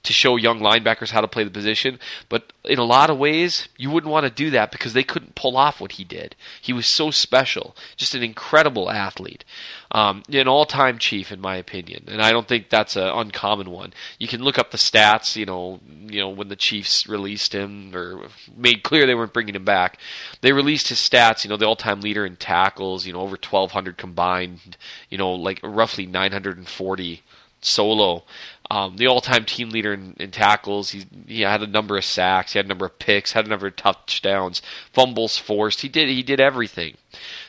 to 0.03 0.13
show 0.13 0.37
young 0.37 0.59
linebackers 0.59 1.11
how 1.11 1.21
to 1.21 1.27
play 1.27 1.43
the 1.43 1.49
position. 1.49 1.99
But 2.29 2.53
in 2.63 2.79
a 2.79 2.85
lot 2.85 3.09
of 3.09 3.17
ways, 3.17 3.67
you 3.77 3.89
wouldn't 3.89 4.11
want 4.11 4.25
to 4.25 4.29
do 4.29 4.49
that 4.51 4.71
because 4.71 4.93
they 4.93 5.03
couldn't 5.03 5.35
pull 5.35 5.57
off 5.57 5.81
what 5.81 5.93
he 5.93 6.03
did. 6.03 6.35
He 6.61 6.71
was 6.71 6.87
so 6.87 7.11
special, 7.11 7.75
just 7.97 8.15
an 8.15 8.23
incredible 8.23 8.89
athlete, 8.89 9.43
um, 9.91 10.23
an 10.31 10.47
all-time 10.47 10.99
chief 10.99 11.31
in 11.31 11.41
my 11.41 11.57
opinion. 11.57 12.05
And 12.07 12.21
I 12.21 12.31
don't 12.31 12.47
think 12.47 12.69
that's 12.69 12.95
an 12.95 13.09
uncommon 13.09 13.69
one. 13.71 13.93
You 14.19 14.27
can 14.27 14.41
look 14.41 14.57
up 14.57 14.71
the 14.71 14.77
stats. 14.77 15.35
You 15.35 15.45
know, 15.45 15.81
you 16.07 16.21
know 16.21 16.29
when 16.29 16.47
the 16.47 16.55
Chiefs 16.55 17.07
released 17.07 17.53
him 17.53 17.93
or 17.93 18.27
made 18.55 18.83
clear 18.83 19.05
they 19.05 19.15
weren't 19.15 19.33
bringing 19.33 19.55
him 19.55 19.65
back. 19.65 19.99
They 20.41 20.53
released 20.53 20.87
his 20.87 20.99
stats. 20.99 21.43
You 21.43 21.49
know, 21.49 21.57
the 21.57 21.67
all-time 21.67 21.99
leader 21.99 22.25
in 22.25 22.37
tackles. 22.37 23.05
You 23.05 23.13
know, 23.13 23.21
over 23.21 23.31
1,200 23.31 23.97
combined. 23.97 24.77
You 25.09 25.17
know, 25.17 25.31
like 25.33 25.59
roughly 25.61 26.05
940 26.05 27.21
solo. 27.61 28.23
Um, 28.71 28.97
the 28.97 29.07
all-time 29.07 29.45
team 29.45 29.69
leader 29.71 29.93
in, 29.93 30.15
in 30.19 30.29
tackles. 30.29 30.91
He, 30.91 31.05
he 31.27 31.41
had 31.41 31.63
a 31.63 31.67
number 31.67 31.97
of 31.97 32.05
sacks. 32.05 32.53
He 32.53 32.59
had 32.59 32.65
a 32.65 32.69
number 32.69 32.85
of 32.85 32.99
picks. 32.99 33.31
Had 33.31 33.47
a 33.47 33.49
number 33.49 33.67
of 33.67 33.75
touchdowns. 33.75 34.61
Fumbles 34.93 35.37
forced. 35.37 35.81
He 35.81 35.89
did 35.89 36.07
he 36.09 36.21
did 36.21 36.39
everything. 36.39 36.95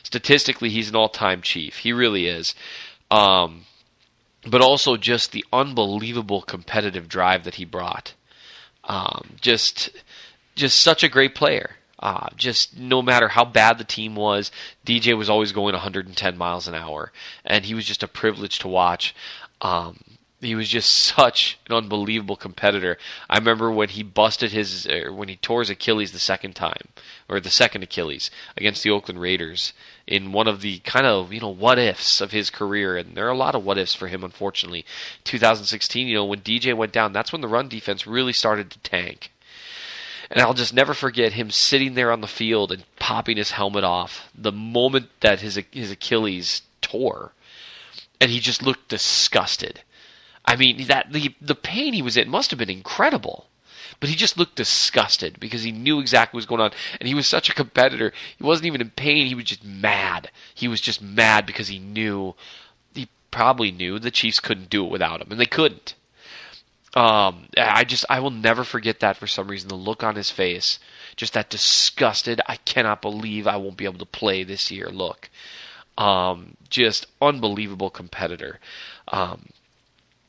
Statistically, 0.01 0.69
he's 0.69 0.89
an 0.89 0.95
all-time 0.95 1.41
chief. 1.41 1.77
He 1.77 1.93
really 1.93 2.25
is. 2.25 2.55
Um, 3.11 3.65
but 4.47 4.61
also 4.61 4.97
just 4.97 5.31
the 5.31 5.45
unbelievable 5.53 6.41
competitive 6.41 7.07
drive 7.07 7.43
that 7.43 7.55
he 7.55 7.65
brought. 7.65 8.13
Um, 8.83 9.35
just 9.39 9.91
just 10.55 10.81
such 10.81 11.03
a 11.03 11.09
great 11.09 11.35
player. 11.35 11.75
Uh, 11.99 12.27
just 12.35 12.75
no 12.75 12.99
matter 13.03 13.27
how 13.27 13.45
bad 13.45 13.77
the 13.77 13.83
team 13.83 14.15
was, 14.15 14.51
DJ 14.83 15.15
was 15.15 15.29
always 15.29 15.51
going 15.51 15.73
110 15.73 16.35
miles 16.35 16.67
an 16.67 16.73
hour, 16.73 17.11
and 17.45 17.63
he 17.63 17.75
was 17.75 17.85
just 17.85 18.01
a 18.01 18.07
privilege 18.07 18.57
to 18.57 18.67
watch. 18.67 19.13
Um, 19.61 20.03
he 20.41 20.55
was 20.55 20.69
just 20.69 20.89
such 20.93 21.59
an 21.69 21.75
unbelievable 21.75 22.35
competitor. 22.35 22.97
I 23.29 23.37
remember 23.37 23.71
when 23.71 23.89
he 23.89 24.03
busted 24.03 24.51
his 24.51 24.87
uh, 24.87 25.13
when 25.13 25.29
he 25.29 25.35
tore 25.37 25.59
his 25.61 25.69
Achilles 25.69 26.11
the 26.11 26.19
second 26.19 26.55
time 26.55 26.89
or 27.29 27.39
the 27.39 27.49
second 27.49 27.83
Achilles 27.83 28.29
against 28.57 28.83
the 28.83 28.89
Oakland 28.89 29.21
Raiders 29.21 29.73
in 30.07 30.31
one 30.31 30.47
of 30.47 30.61
the 30.61 30.79
kind 30.79 31.05
of 31.05 31.31
you 31.31 31.39
know 31.39 31.49
what 31.49 31.79
ifs 31.79 32.19
of 32.21 32.31
his 32.31 32.49
career, 32.49 32.97
and 32.97 33.15
there 33.15 33.27
are 33.27 33.31
a 33.31 33.37
lot 33.37 33.55
of 33.55 33.63
what 33.63 33.77
ifs 33.77 33.95
for 33.95 34.07
him. 34.07 34.23
Unfortunately, 34.23 34.85
2016, 35.23 36.07
you 36.07 36.15
know 36.15 36.25
when 36.25 36.41
DJ 36.41 36.75
went 36.75 36.91
down, 36.91 37.13
that's 37.13 37.31
when 37.31 37.41
the 37.41 37.47
run 37.47 37.69
defense 37.69 38.07
really 38.07 38.33
started 38.33 38.69
to 38.71 38.79
tank. 38.79 39.31
And 40.29 40.39
I'll 40.39 40.53
just 40.53 40.73
never 40.73 40.93
forget 40.93 41.33
him 41.33 41.51
sitting 41.51 41.93
there 41.93 42.09
on 42.09 42.21
the 42.21 42.27
field 42.27 42.71
and 42.71 42.85
popping 42.97 43.35
his 43.35 43.51
helmet 43.51 43.83
off 43.83 44.29
the 44.33 44.51
moment 44.51 45.09
that 45.19 45.41
his 45.41 45.59
his 45.71 45.91
Achilles 45.91 46.63
tore, 46.81 47.33
and 48.21 48.31
he 48.31 48.39
just 48.39 48.63
looked 48.63 48.87
disgusted 48.87 49.81
I 50.45 50.55
mean, 50.55 50.87
that 50.87 51.11
the 51.11 51.35
the 51.41 51.55
pain 51.55 51.93
he 51.93 52.01
was 52.01 52.17
in 52.17 52.29
must 52.29 52.51
have 52.51 52.59
been 52.59 52.69
incredible. 52.69 53.47
But 53.99 54.09
he 54.09 54.15
just 54.15 54.37
looked 54.37 54.55
disgusted 54.55 55.39
because 55.39 55.61
he 55.61 55.71
knew 55.71 55.99
exactly 55.99 56.35
what 56.35 56.39
was 56.39 56.45
going 56.47 56.61
on, 56.61 56.71
and 56.99 57.07
he 57.07 57.13
was 57.13 57.27
such 57.27 57.49
a 57.49 57.53
competitor. 57.53 58.11
He 58.37 58.43
wasn't 58.43 58.65
even 58.65 58.81
in 58.81 58.89
pain; 58.89 59.27
he 59.27 59.35
was 59.35 59.45
just 59.45 59.63
mad. 59.63 60.31
He 60.55 60.67
was 60.67 60.81
just 60.81 61.01
mad 61.01 61.45
because 61.45 61.67
he 61.67 61.77
knew, 61.77 62.33
he 62.95 63.07
probably 63.29 63.71
knew 63.71 63.99
the 63.99 64.09
Chiefs 64.09 64.39
couldn't 64.39 64.71
do 64.71 64.83
it 64.83 64.91
without 64.91 65.21
him, 65.21 65.31
and 65.31 65.39
they 65.39 65.45
couldn't. 65.45 65.93
Um, 66.95 67.47
I 67.55 67.83
just 67.83 68.05
I 68.09 68.19
will 68.19 68.31
never 68.31 68.63
forget 68.63 69.01
that 69.01 69.17
for 69.17 69.27
some 69.27 69.47
reason. 69.47 69.69
The 69.69 69.75
look 69.75 70.03
on 70.03 70.15
his 70.15 70.31
face, 70.31 70.79
just 71.15 71.33
that 71.33 71.51
disgusted. 71.51 72.41
I 72.47 72.55
cannot 72.55 73.03
believe 73.03 73.45
I 73.45 73.57
won't 73.57 73.77
be 73.77 73.85
able 73.85 73.99
to 73.99 74.05
play 74.05 74.43
this 74.43 74.71
year. 74.71 74.89
Look, 74.89 75.29
um, 75.97 76.55
just 76.69 77.07
unbelievable 77.21 77.89
competitor. 77.89 78.59
Um, 79.07 79.47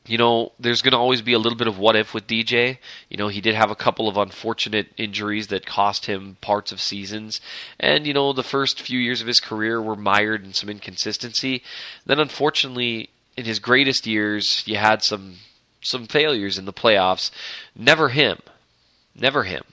you 0.05 0.17
know, 0.17 0.51
there's 0.59 0.81
going 0.81 0.91
to 0.91 0.97
always 0.97 1.21
be 1.21 1.33
a 1.33 1.39
little 1.39 1.57
bit 1.57 1.67
of 1.67 1.79
what 1.79 1.95
if 1.95 2.13
with 2.13 2.27
DJ. 2.27 2.77
You 3.09 3.17
know, 3.17 3.29
he 3.29 3.39
did 3.39 3.55
have 3.55 3.71
a 3.71 3.75
couple 3.75 4.09
of 4.09 4.17
unfortunate 4.17 4.91
injuries 4.97 5.47
that 5.47 5.65
cost 5.65 6.07
him 6.07 6.35
parts 6.41 6.73
of 6.73 6.81
seasons. 6.81 7.39
And, 7.79 8.05
you 8.05 8.13
know, 8.13 8.33
the 8.33 8.43
first 8.43 8.81
few 8.81 8.99
years 8.99 9.21
of 9.21 9.27
his 9.27 9.39
career 9.39 9.81
were 9.81 9.95
mired 9.95 10.43
in 10.43 10.53
some 10.53 10.69
inconsistency. 10.69 11.63
Then, 12.05 12.19
unfortunately, 12.19 13.09
in 13.37 13.45
his 13.45 13.59
greatest 13.59 14.05
years, 14.05 14.63
you 14.67 14.75
had 14.75 15.03
some 15.03 15.37
some 15.81 16.07
failures 16.07 16.57
in 16.57 16.65
the 16.65 16.73
playoffs. 16.73 17.29
Never 17.75 18.09
him. 18.09 18.39
Never 19.15 19.43
him 19.43 19.63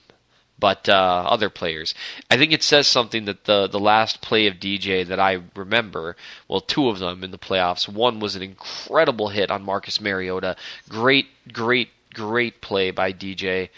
but 0.61 0.87
uh, 0.87 1.25
other 1.27 1.49
players. 1.49 1.93
I 2.29 2.37
think 2.37 2.53
it 2.53 2.63
says 2.63 2.87
something 2.87 3.25
that 3.25 3.43
the 3.43 3.67
the 3.67 3.79
last 3.79 4.21
play 4.21 4.47
of 4.47 4.55
DJ 4.55 5.05
that 5.05 5.19
I 5.19 5.41
remember, 5.55 6.15
well, 6.47 6.61
two 6.61 6.87
of 6.87 6.99
them 6.99 7.25
in 7.25 7.31
the 7.31 7.37
playoffs. 7.37 7.89
One 7.89 8.21
was 8.21 8.37
an 8.37 8.43
incredible 8.43 9.27
hit 9.29 9.51
on 9.51 9.63
Marcus 9.63 9.99
Mariota. 9.99 10.55
Great, 10.87 11.27
great, 11.51 11.89
great 12.13 12.61
play 12.61 12.91
by 12.91 13.11
DJ, 13.11 13.69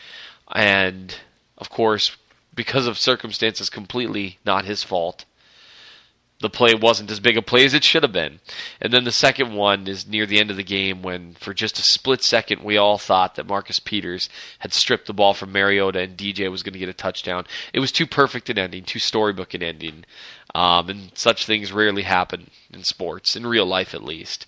and 0.51 1.15
of 1.57 1.71
course, 1.71 2.15
because 2.53 2.85
of 2.85 2.99
circumstances, 2.99 3.71
completely 3.71 4.37
not 4.45 4.65
his 4.65 4.83
fault 4.83 5.25
the 6.43 6.49
play 6.49 6.75
wasn't 6.75 7.09
as 7.09 7.21
big 7.21 7.37
a 7.37 7.41
play 7.41 7.63
as 7.63 7.73
it 7.73 7.85
should 7.85 8.03
have 8.03 8.11
been. 8.11 8.39
And 8.81 8.91
then 8.91 9.05
the 9.05 9.13
second 9.13 9.55
one 9.55 9.87
is 9.87 10.05
near 10.05 10.25
the 10.25 10.39
end 10.39 10.51
of 10.51 10.57
the 10.57 10.63
game 10.63 11.01
when, 11.01 11.33
for 11.35 11.53
just 11.53 11.79
a 11.79 11.81
split 11.81 12.21
second, 12.21 12.63
we 12.63 12.77
all 12.77 12.97
thought 12.97 13.35
that 13.35 13.47
Marcus 13.47 13.79
Peters 13.79 14.29
had 14.59 14.73
stripped 14.73 15.07
the 15.07 15.13
ball 15.13 15.33
from 15.33 15.53
Mariota 15.53 16.01
and 16.01 16.17
DJ 16.17 16.51
was 16.51 16.61
going 16.61 16.73
to 16.73 16.79
get 16.79 16.89
a 16.89 16.93
touchdown. 16.93 17.45
It 17.73 17.79
was 17.79 17.93
too 17.93 18.05
perfect 18.05 18.49
an 18.49 18.59
ending, 18.59 18.83
too 18.83 18.99
storybook 18.99 19.53
an 19.53 19.63
ending. 19.63 20.03
Um, 20.53 20.89
and 20.89 21.11
such 21.15 21.45
things 21.45 21.71
rarely 21.71 22.03
happen 22.03 22.49
in 22.73 22.83
sports, 22.83 23.37
in 23.37 23.47
real 23.47 23.65
life 23.65 23.95
at 23.95 24.03
least. 24.03 24.45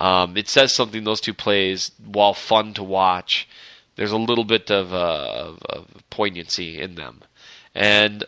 Um, 0.00 0.36
it 0.36 0.48
says 0.48 0.72
something, 0.72 1.02
those 1.02 1.20
two 1.20 1.34
plays, 1.34 1.90
while 2.02 2.34
fun 2.34 2.72
to 2.74 2.84
watch, 2.84 3.48
there's 3.96 4.12
a 4.12 4.16
little 4.16 4.44
bit 4.44 4.70
of, 4.70 4.94
uh, 4.94 5.32
of, 5.34 5.62
of 5.68 5.86
poignancy 6.08 6.80
in 6.80 6.94
them. 6.94 7.22
And 7.74 8.24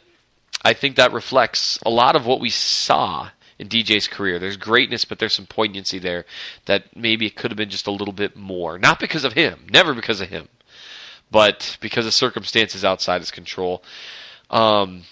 I 0.64 0.73
think 0.73 0.97
that 0.97 1.12
reflects 1.12 1.78
a 1.85 1.90
lot 1.90 2.16
of 2.16 2.26
what 2.26 2.40
we 2.40 2.50
saw 2.50 3.30
in 3.59 3.68
DJ's 3.68 4.09
career. 4.09 4.38
There's 4.38 4.56
greatness, 4.56 5.04
but 5.04 5.18
there's 5.18 5.35
some 5.35 5.47
poignancy 5.47 5.99
there 5.99 6.25
that 6.64 6.97
maybe 6.97 7.26
it 7.26 7.37
could 7.37 7.50
have 7.50 7.59
been 7.59 7.71
just 7.71 7.87
a 7.87 7.92
little 7.92 8.14
bit 8.14 8.37
more. 8.37 8.78
Not 8.78 8.99
because 8.99 9.25
of 9.25 9.35
him, 9.35 9.66
never 9.71 9.94
because 9.94 10.21
of 10.21 10.28
him, 10.28 10.49
but 11.30 11.76
because 11.80 12.06
of 12.06 12.14
circumstances 12.14 12.85
outside 12.85 13.21
his 13.21 13.30
control. 13.30 13.83
Um, 14.50 15.02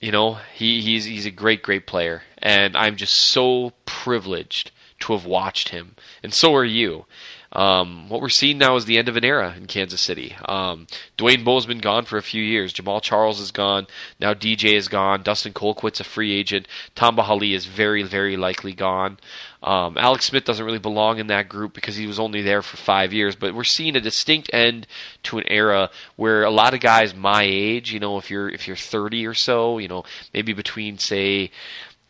you 0.00 0.12
know, 0.12 0.38
he, 0.54 0.80
he's 0.80 1.04
he's 1.04 1.26
a 1.26 1.30
great, 1.30 1.62
great 1.62 1.86
player, 1.86 2.22
and 2.38 2.76
I'm 2.76 2.96
just 2.96 3.14
so 3.14 3.72
privileged 3.84 4.70
to 5.00 5.12
have 5.12 5.24
watched 5.24 5.70
him, 5.70 5.96
and 6.22 6.32
so 6.32 6.54
are 6.54 6.64
you. 6.64 7.06
Um, 7.50 8.10
what 8.10 8.20
we're 8.20 8.28
seeing 8.28 8.58
now 8.58 8.76
is 8.76 8.84
the 8.84 8.98
end 8.98 9.08
of 9.08 9.16
an 9.16 9.24
era 9.24 9.54
in 9.56 9.66
Kansas 9.66 10.02
City. 10.02 10.36
Um, 10.46 10.86
Dwayne 11.16 11.44
Bowe's 11.44 11.64
been 11.64 11.78
gone 11.78 12.04
for 12.04 12.18
a 12.18 12.22
few 12.22 12.42
years. 12.42 12.74
Jamaal 12.74 13.00
Charles 13.00 13.40
is 13.40 13.52
gone. 13.52 13.86
Now 14.20 14.34
DJ 14.34 14.74
is 14.74 14.88
gone. 14.88 15.22
Dustin 15.22 15.54
Colquitt's 15.54 16.00
a 16.00 16.04
free 16.04 16.34
agent. 16.34 16.68
Tamba 16.94 17.22
Hali 17.22 17.54
is 17.54 17.64
very, 17.64 18.02
very 18.02 18.36
likely 18.36 18.74
gone. 18.74 19.18
Um, 19.62 19.96
Alex 19.98 20.26
Smith 20.26 20.44
doesn't 20.44 20.64
really 20.64 20.78
belong 20.78 21.18
in 21.18 21.28
that 21.28 21.48
group 21.48 21.72
because 21.72 21.96
he 21.96 22.06
was 22.06 22.20
only 22.20 22.42
there 22.42 22.62
for 22.62 22.76
five 22.76 23.12
years. 23.14 23.34
But 23.34 23.54
we're 23.54 23.64
seeing 23.64 23.96
a 23.96 24.00
distinct 24.00 24.50
end 24.52 24.86
to 25.24 25.38
an 25.38 25.44
era 25.48 25.90
where 26.16 26.44
a 26.44 26.50
lot 26.50 26.74
of 26.74 26.80
guys 26.80 27.14
my 27.14 27.44
age, 27.44 27.92
you 27.92 27.98
know, 27.98 28.18
if 28.18 28.30
you're 28.30 28.48
if 28.50 28.68
you're 28.68 28.76
30 28.76 29.26
or 29.26 29.34
so, 29.34 29.78
you 29.78 29.88
know, 29.88 30.04
maybe 30.34 30.52
between 30.52 30.98
say, 30.98 31.50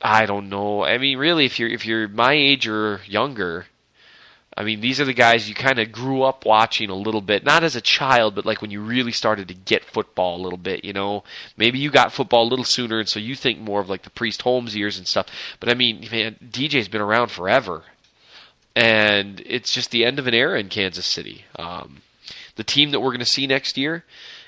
I 0.03 0.27
don't 0.27 0.49
know. 0.49 0.85
I 0.85 0.99
mean, 0.99 1.17
really, 1.17 1.45
if 1.45 1.59
you're 1.59 1.69
if 1.69 1.87
you're 1.87 2.09
my 2.09 2.33
age 2.33 2.69
or 2.69 3.01
younger, 3.07 3.67
I 4.59 4.65
mean, 4.65 4.81
these 4.81 5.01
are 5.01 5.05
the 5.05 5.15
guys 5.15 5.49
you 5.49 5.55
kind 5.55 5.79
of 5.79 5.93
grew 5.93 6.25
up 6.25 6.45
watching 6.45 6.91
a 6.91 6.95
little 6.97 7.21
bit, 7.21 7.45
not 7.45 7.63
as 7.63 7.77
a 7.77 7.81
child, 7.81 8.35
but 8.35 8.45
like 8.45 8.61
when 8.61 8.73
you 8.73 8.81
really 8.81 9.13
started 9.13 9.47
to 9.47 9.55
get 9.55 9.85
football 9.85 10.35
a 10.35 10.43
little 10.43 10.59
bit, 10.59 10.85
you 10.85 10.93
know. 10.93 11.23
Maybe 11.57 11.79
you 11.79 11.93
got 11.93 12.13
football 12.13 12.43
a 12.43 12.51
little 12.51 12.65
sooner, 12.65 12.99
and 12.99 13.09
so 13.09 13.21
you 13.21 13.37
think 13.37 13.61
more 13.61 13.81
of 13.81 13.89
like 13.89 14.03
the 14.03 14.11
Priest 14.11 14.43
Holmes 14.43 14.75
years 14.75 14.99
and 14.99 15.07
stuff. 15.07 15.29
But 15.61 15.69
I 15.69 15.75
mean, 15.75 16.09
man, 16.11 16.35
DJ's 16.45 16.89
been 16.89 17.01
around 17.01 17.31
forever, 17.31 17.85
and 18.75 19.41
it's 19.47 19.73
just 19.73 19.93
the 19.93 20.05
end 20.05 20.19
of 20.19 20.27
an 20.27 20.35
era 20.35 20.59
in 20.59 20.71
Kansas 20.71 21.07
City. 21.07 21.45
Um, 21.57 22.03
the 22.57 22.65
team 22.65 22.91
that 22.91 22.99
we're 22.99 23.13
going 23.13 23.21
to 23.21 23.27
see 23.27 23.47
next 23.47 23.79
year 23.79 24.03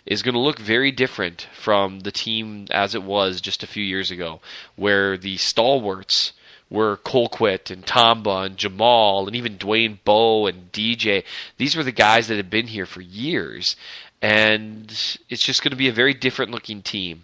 is 0.07 0.25
going 0.25 0.35
to 0.35 0.41
look 0.41 0.59
very 0.59 0.91
different 0.91 1.47
from 1.53 2.01
the 2.01 2.11
team 2.11 2.67
as 2.73 2.97
it 2.97 3.05
was 3.05 3.41
just 3.41 3.63
a 3.63 3.69
few 3.69 3.85
years 3.85 4.11
ago, 4.11 4.41
where 4.75 5.17
the 5.17 5.37
stalwarts 5.37 6.33
were 6.71 6.97
Colquitt 6.97 7.71
and 7.71 7.85
Tamba 7.85 8.39
and 8.39 8.57
Jamaal 8.57 9.27
and 9.27 9.35
even 9.35 9.59
Dwayne 9.59 9.99
Bowe 10.05 10.47
and 10.47 10.71
DJ. 10.73 11.25
These 11.59 11.77
were 11.77 11.83
the 11.83 11.93
guys 11.93 12.29
that 12.29 12.37
had 12.37 12.49
been 12.49 12.69
here 12.69 12.87
for 12.87 13.01
years. 13.01 13.77
And 14.23 14.91
it's 15.29 15.45
just 15.45 15.63
going 15.63 15.71
to 15.71 15.77
be 15.77 15.89
a 15.89 15.93
very 15.93 16.15
different 16.15 16.53
looking 16.53 16.83
team. 16.83 17.23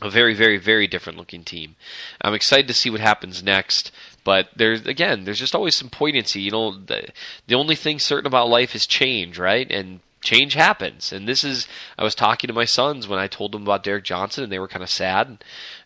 A 0.00 0.10
very, 0.10 0.34
very, 0.34 0.58
very 0.58 0.86
different 0.86 1.18
looking 1.18 1.42
team. 1.42 1.76
I'm 2.20 2.34
excited 2.34 2.68
to 2.68 2.74
see 2.74 2.90
what 2.90 3.00
happens 3.00 3.42
next. 3.42 3.90
But 4.24 4.48
there's 4.54 4.86
again, 4.86 5.24
there's 5.24 5.38
just 5.38 5.54
always 5.54 5.76
some 5.76 5.88
poignancy. 5.88 6.40
You 6.40 6.50
know, 6.50 6.76
the, 6.76 7.08
the 7.46 7.54
only 7.54 7.74
thing 7.74 7.98
certain 7.98 8.26
about 8.26 8.48
life 8.48 8.74
is 8.74 8.86
change, 8.86 9.38
right? 9.38 9.68
And 9.70 10.00
change 10.20 10.54
happens. 10.54 11.12
And 11.12 11.26
this 11.26 11.44
is, 11.44 11.66
I 11.96 12.04
was 12.04 12.14
talking 12.14 12.48
to 12.48 12.54
my 12.54 12.64
sons 12.64 13.08
when 13.08 13.18
I 13.18 13.26
told 13.26 13.52
them 13.52 13.62
about 13.62 13.82
Derrick 13.82 14.04
Johnson, 14.04 14.44
and 14.44 14.52
they 14.52 14.58
were 14.58 14.68
kind 14.68 14.82
of 14.82 14.90
sad. 14.90 15.28
And 15.28 15.38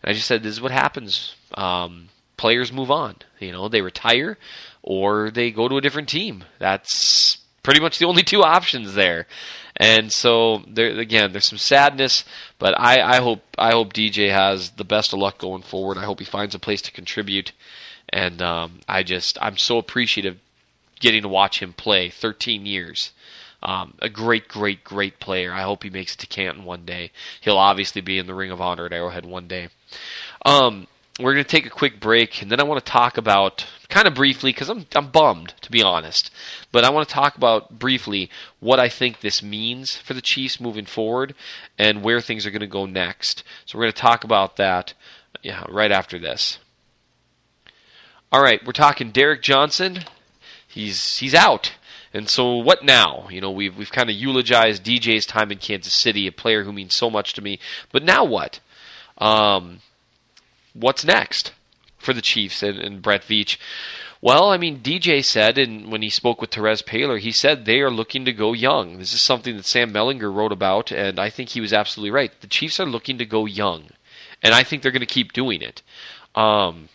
I 0.03 0.13
just 0.13 0.27
said, 0.27 0.43
this 0.43 0.53
is 0.53 0.61
what 0.61 0.71
happens. 0.71 1.35
Um, 1.53 2.09
players 2.37 2.71
move 2.71 2.91
on. 2.91 3.15
You 3.39 3.51
know, 3.51 3.67
they 3.69 3.81
retire 3.81 4.37
or 4.81 5.31
they 5.31 5.51
go 5.51 5.67
to 5.67 5.77
a 5.77 5.81
different 5.81 6.09
team. 6.09 6.43
That's 6.59 7.37
pretty 7.63 7.79
much 7.79 7.97
the 7.97 8.05
only 8.05 8.23
two 8.23 8.43
options 8.43 8.93
there. 8.93 9.27
And 9.75 10.11
so 10.11 10.63
there 10.67 10.99
again, 10.99 11.31
there's 11.31 11.49
some 11.49 11.57
sadness, 11.57 12.25
but 12.59 12.79
I, 12.79 13.01
I 13.01 13.21
hope 13.21 13.41
I 13.57 13.71
hope 13.71 13.93
DJ 13.93 14.31
has 14.31 14.71
the 14.71 14.83
best 14.83 15.13
of 15.13 15.19
luck 15.19 15.39
going 15.39 15.63
forward. 15.63 15.97
I 15.97 16.05
hope 16.05 16.19
he 16.19 16.25
finds 16.25 16.53
a 16.53 16.59
place 16.59 16.81
to 16.83 16.91
contribute, 16.91 17.53
and 18.09 18.39
um, 18.41 18.81
I 18.87 19.01
just 19.01 19.37
I'm 19.41 19.57
so 19.57 19.79
appreciative 19.79 20.37
getting 20.99 21.23
to 21.23 21.27
watch 21.27 21.59
him 21.59 21.73
play 21.73 22.09
13 22.09 22.65
years. 22.65 23.11
Um, 23.63 23.93
a 23.99 24.09
great, 24.09 24.47
great, 24.47 24.83
great 24.83 25.19
player. 25.19 25.53
I 25.53 25.61
hope 25.61 25.83
he 25.83 25.89
makes 25.89 26.13
it 26.13 26.19
to 26.19 26.27
Canton 26.27 26.65
one 26.65 26.85
day. 26.85 27.11
He'll 27.41 27.57
obviously 27.57 28.01
be 28.01 28.17
in 28.17 28.27
the 28.27 28.33
Ring 28.33 28.51
of 28.51 28.59
Honor 28.61 28.85
at 28.85 28.93
Arrowhead 28.93 29.25
one 29.25 29.47
day. 29.47 29.69
Um, 30.45 30.87
we're 31.19 31.33
going 31.33 31.45
to 31.45 31.49
take 31.49 31.67
a 31.67 31.69
quick 31.69 31.99
break, 31.99 32.41
and 32.41 32.49
then 32.49 32.59
I 32.59 32.63
want 32.63 32.83
to 32.83 32.91
talk 32.91 33.17
about 33.17 33.65
kind 33.87 34.07
of 34.07 34.15
briefly 34.15 34.51
because 34.51 34.69
I'm 34.69 34.87
I'm 34.95 35.11
bummed 35.11 35.53
to 35.61 35.71
be 35.71 35.83
honest, 35.83 36.31
but 36.71 36.83
I 36.83 36.89
want 36.89 37.07
to 37.07 37.13
talk 37.13 37.35
about 37.35 37.77
briefly 37.77 38.31
what 38.59 38.79
I 38.79 38.89
think 38.89 39.19
this 39.19 39.43
means 39.43 39.95
for 39.95 40.15
the 40.15 40.21
Chiefs 40.21 40.59
moving 40.59 40.85
forward 40.85 41.35
and 41.77 42.03
where 42.03 42.19
things 42.19 42.45
are 42.45 42.51
going 42.51 42.61
to 42.61 42.67
go 42.67 42.87
next. 42.87 43.43
So 43.65 43.77
we're 43.77 43.85
going 43.85 43.93
to 43.93 44.01
talk 44.01 44.23
about 44.23 44.57
that, 44.57 44.93
yeah, 45.43 45.63
right 45.69 45.91
after 45.91 46.17
this. 46.17 46.57
All 48.31 48.41
right, 48.41 48.65
we're 48.65 48.71
talking 48.71 49.11
Derrick 49.11 49.43
Johnson. 49.43 49.99
He's 50.67 51.17
he's 51.17 51.35
out. 51.35 51.73
And 52.15 52.29
so 52.29 52.57
what 52.57 52.83
now? 52.83 53.27
You 53.29 53.41
know, 53.41 53.51
we've 53.51 53.77
we've 53.77 53.91
kind 53.91 54.09
of 54.09 54.15
eulogized 54.15 54.83
DJ's 54.83 55.27
time 55.27 55.51
in 55.51 55.59
Kansas 55.59 55.93
City, 55.93 56.25
a 56.25 56.31
player 56.31 56.63
who 56.63 56.73
means 56.73 56.95
so 56.95 57.11
much 57.11 57.33
to 57.33 57.43
me. 57.43 57.59
But 57.91 58.01
now 58.01 58.23
what? 58.23 58.59
Um, 59.19 59.81
what's 60.73 61.05
next 61.05 61.53
for 61.97 62.13
the 62.13 62.21
Chiefs 62.21 62.63
and, 62.63 62.77
and 62.79 63.01
Brett 63.01 63.21
Veach? 63.21 63.57
Well, 64.21 64.51
I 64.51 64.57
mean, 64.57 64.79
DJ 64.79 65.23
said, 65.23 65.57
and 65.57 65.91
when 65.91 66.01
he 66.01 66.09
spoke 66.09 66.39
with 66.39 66.51
Terez 66.51 66.81
Paylor, 66.81 67.19
he 67.19 67.33
said 67.33 67.65
they 67.65 67.81
are 67.81 67.91
looking 67.91 68.23
to 68.23 68.31
go 68.31 68.53
young. 68.53 68.97
This 68.97 69.13
is 69.13 69.21
something 69.21 69.57
that 69.57 69.65
Sam 69.65 69.91
Mellinger 69.91 70.33
wrote 70.33 70.53
about, 70.53 70.93
and 70.93 71.19
I 71.19 71.29
think 71.29 71.49
he 71.49 71.59
was 71.59 71.73
absolutely 71.73 72.11
right. 72.11 72.31
The 72.39 72.47
Chiefs 72.47 72.79
are 72.79 72.85
looking 72.85 73.17
to 73.17 73.25
go 73.25 73.45
young, 73.45 73.89
and 74.41 74.53
I 74.53 74.63
think 74.63 74.81
they're 74.81 74.93
going 74.93 75.01
to 75.01 75.05
keep 75.05 75.33
doing 75.33 75.61
it. 75.61 75.81
Um, 76.35 76.87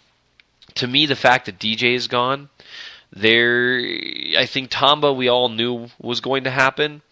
to 0.76 0.86
me, 0.86 1.04
the 1.04 1.16
fact 1.16 1.46
that 1.46 1.58
DJ 1.58 1.94
is 1.94 2.08
gone, 2.08 2.48
there, 3.12 3.78
I 4.38 4.46
think 4.46 4.68
Tamba 4.70 5.12
we 5.12 5.28
all 5.28 5.50
knew 5.50 5.88
was 6.00 6.20
going 6.20 6.44
to 6.44 6.50
happen, 6.50 7.02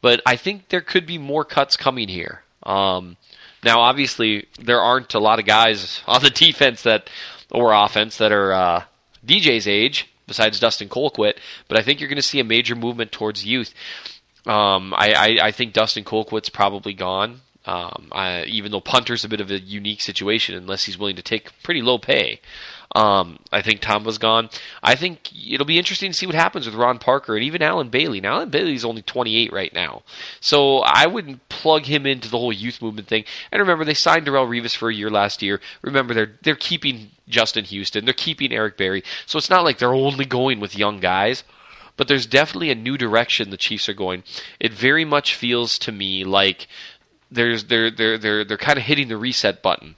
but 0.00 0.20
I 0.26 0.34
think 0.34 0.68
there 0.68 0.80
could 0.80 1.06
be 1.06 1.18
more 1.18 1.44
cuts 1.44 1.76
coming 1.76 2.08
here. 2.08 2.42
Um, 2.64 3.16
now, 3.64 3.80
obviously, 3.80 4.46
there 4.58 4.80
aren't 4.80 5.14
a 5.14 5.18
lot 5.18 5.38
of 5.38 5.46
guys 5.46 6.02
on 6.06 6.22
the 6.22 6.30
defense 6.30 6.82
that 6.82 7.10
or 7.50 7.72
offense 7.72 8.16
that 8.18 8.32
are 8.32 8.52
uh, 8.52 8.84
DJ's 9.26 9.66
age, 9.66 10.08
besides 10.26 10.60
Dustin 10.60 10.88
Colquitt, 10.88 11.38
but 11.68 11.76
I 11.76 11.82
think 11.82 12.00
you're 12.00 12.08
going 12.08 12.16
to 12.16 12.22
see 12.22 12.38
a 12.38 12.44
major 12.44 12.76
movement 12.76 13.10
towards 13.10 13.44
youth. 13.44 13.74
Um, 14.46 14.94
I, 14.94 15.12
I, 15.12 15.46
I, 15.46 15.50
think 15.50 15.74
Dustin 15.74 16.04
Colquitt's 16.04 16.48
probably 16.48 16.94
gone. 16.94 17.40
Um, 17.66 18.08
I, 18.12 18.44
even 18.44 18.72
though 18.72 18.80
punter's 18.80 19.24
a 19.24 19.28
bit 19.28 19.40
of 19.40 19.50
a 19.50 19.60
unique 19.60 20.00
situation, 20.00 20.54
unless 20.54 20.84
he's 20.84 20.96
willing 20.96 21.16
to 21.16 21.22
take 21.22 21.62
pretty 21.62 21.82
low 21.82 21.98
pay. 21.98 22.40
Um, 22.94 23.38
I 23.52 23.62
think 23.62 23.80
Tamba's 23.80 24.18
gone. 24.18 24.50
I 24.82 24.96
think 24.96 25.30
it'll 25.48 25.66
be 25.66 25.78
interesting 25.78 26.10
to 26.10 26.16
see 26.16 26.26
what 26.26 26.34
happens 26.34 26.66
with 26.66 26.74
Ron 26.74 26.98
Parker 26.98 27.36
and 27.36 27.44
even 27.44 27.62
Allen 27.62 27.88
Bailey. 27.88 28.20
Now, 28.20 28.34
Allen 28.34 28.50
Bailey's 28.50 28.84
only 28.84 29.02
28 29.02 29.52
right 29.52 29.72
now. 29.72 30.02
So 30.40 30.78
I 30.78 31.06
wouldn't 31.06 31.48
plug 31.48 31.84
him 31.84 32.04
into 32.04 32.28
the 32.28 32.38
whole 32.38 32.52
youth 32.52 32.82
movement 32.82 33.06
thing. 33.06 33.24
And 33.52 33.60
remember, 33.60 33.84
they 33.84 33.94
signed 33.94 34.26
Darrelle 34.26 34.48
Revis 34.48 34.74
for 34.74 34.90
a 34.90 34.94
year 34.94 35.08
last 35.10 35.40
year. 35.40 35.60
Remember, 35.82 36.14
they're, 36.14 36.32
they're 36.42 36.56
keeping 36.56 37.12
Justin 37.28 37.64
Houston. 37.64 38.04
They're 38.04 38.12
keeping 38.14 38.52
Eric 38.52 38.76
Berry. 38.76 39.04
So 39.24 39.38
it's 39.38 39.50
not 39.50 39.62
like 39.62 39.78
they're 39.78 39.94
only 39.94 40.24
going 40.24 40.58
with 40.58 40.76
young 40.76 40.98
guys. 40.98 41.44
But 41.96 42.08
there's 42.08 42.26
definitely 42.26 42.70
a 42.70 42.74
new 42.74 42.96
direction 42.96 43.50
the 43.50 43.56
Chiefs 43.56 43.88
are 43.88 43.94
going. 43.94 44.24
It 44.58 44.72
very 44.72 45.04
much 45.04 45.34
feels 45.34 45.78
to 45.80 45.92
me 45.92 46.24
like 46.24 46.66
there's 47.30 47.64
they're 47.64 47.90
they're 47.90 48.16
they're 48.16 48.44
they're 48.44 48.56
kind 48.56 48.78
of 48.78 48.84
hitting 48.84 49.08
the 49.08 49.18
reset 49.18 49.62
button 49.62 49.96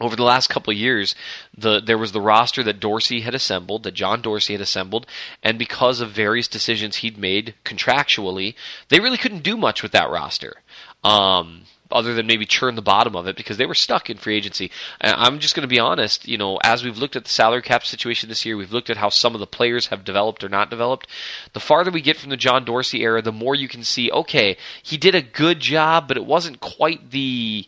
over 0.00 0.16
the 0.16 0.24
last 0.24 0.48
couple 0.48 0.72
years, 0.72 1.14
the 1.56 1.80
there 1.80 1.98
was 1.98 2.12
the 2.12 2.20
roster 2.20 2.62
that 2.64 2.80
Dorsey 2.80 3.20
had 3.20 3.34
assembled, 3.34 3.84
that 3.84 3.94
John 3.94 4.22
Dorsey 4.22 4.54
had 4.54 4.60
assembled, 4.60 5.06
and 5.42 5.58
because 5.58 6.00
of 6.00 6.10
various 6.10 6.48
decisions 6.48 6.96
he'd 6.96 7.16
made 7.16 7.54
contractually, 7.64 8.54
they 8.88 9.00
really 9.00 9.18
couldn't 9.18 9.44
do 9.44 9.56
much 9.56 9.82
with 9.82 9.92
that 9.92 10.10
roster. 10.10 10.56
Um, 11.04 11.62
other 11.92 12.14
than 12.14 12.26
maybe 12.26 12.44
churn 12.46 12.74
the 12.74 12.82
bottom 12.82 13.14
of 13.14 13.28
it 13.28 13.36
because 13.36 13.56
they 13.56 13.66
were 13.66 13.74
stuck 13.74 14.10
in 14.10 14.16
free 14.16 14.36
agency. 14.36 14.70
I'm 15.00 15.38
just 15.38 15.54
going 15.54 15.62
to 15.62 15.68
be 15.68 15.78
honest, 15.78 16.26
you 16.26 16.36
know, 16.36 16.58
as 16.64 16.82
we've 16.82 16.98
looked 16.98 17.14
at 17.14 17.24
the 17.24 17.30
salary 17.30 17.62
cap 17.62 17.84
situation 17.84 18.28
this 18.28 18.44
year, 18.44 18.56
we've 18.56 18.72
looked 18.72 18.90
at 18.90 18.96
how 18.96 19.10
some 19.10 19.34
of 19.34 19.40
the 19.40 19.46
players 19.46 19.86
have 19.88 20.04
developed 20.04 20.42
or 20.42 20.48
not 20.48 20.70
developed. 20.70 21.06
The 21.52 21.60
farther 21.60 21.90
we 21.90 22.00
get 22.00 22.16
from 22.16 22.30
the 22.30 22.36
John 22.36 22.64
Dorsey 22.64 23.02
era, 23.02 23.22
the 23.22 23.32
more 23.32 23.54
you 23.54 23.68
can 23.68 23.84
see, 23.84 24.10
okay, 24.10 24.56
he 24.82 24.96
did 24.96 25.14
a 25.14 25.22
good 25.22 25.60
job, 25.60 26.08
but 26.08 26.16
it 26.16 26.26
wasn't 26.26 26.60
quite 26.60 27.10
the 27.10 27.66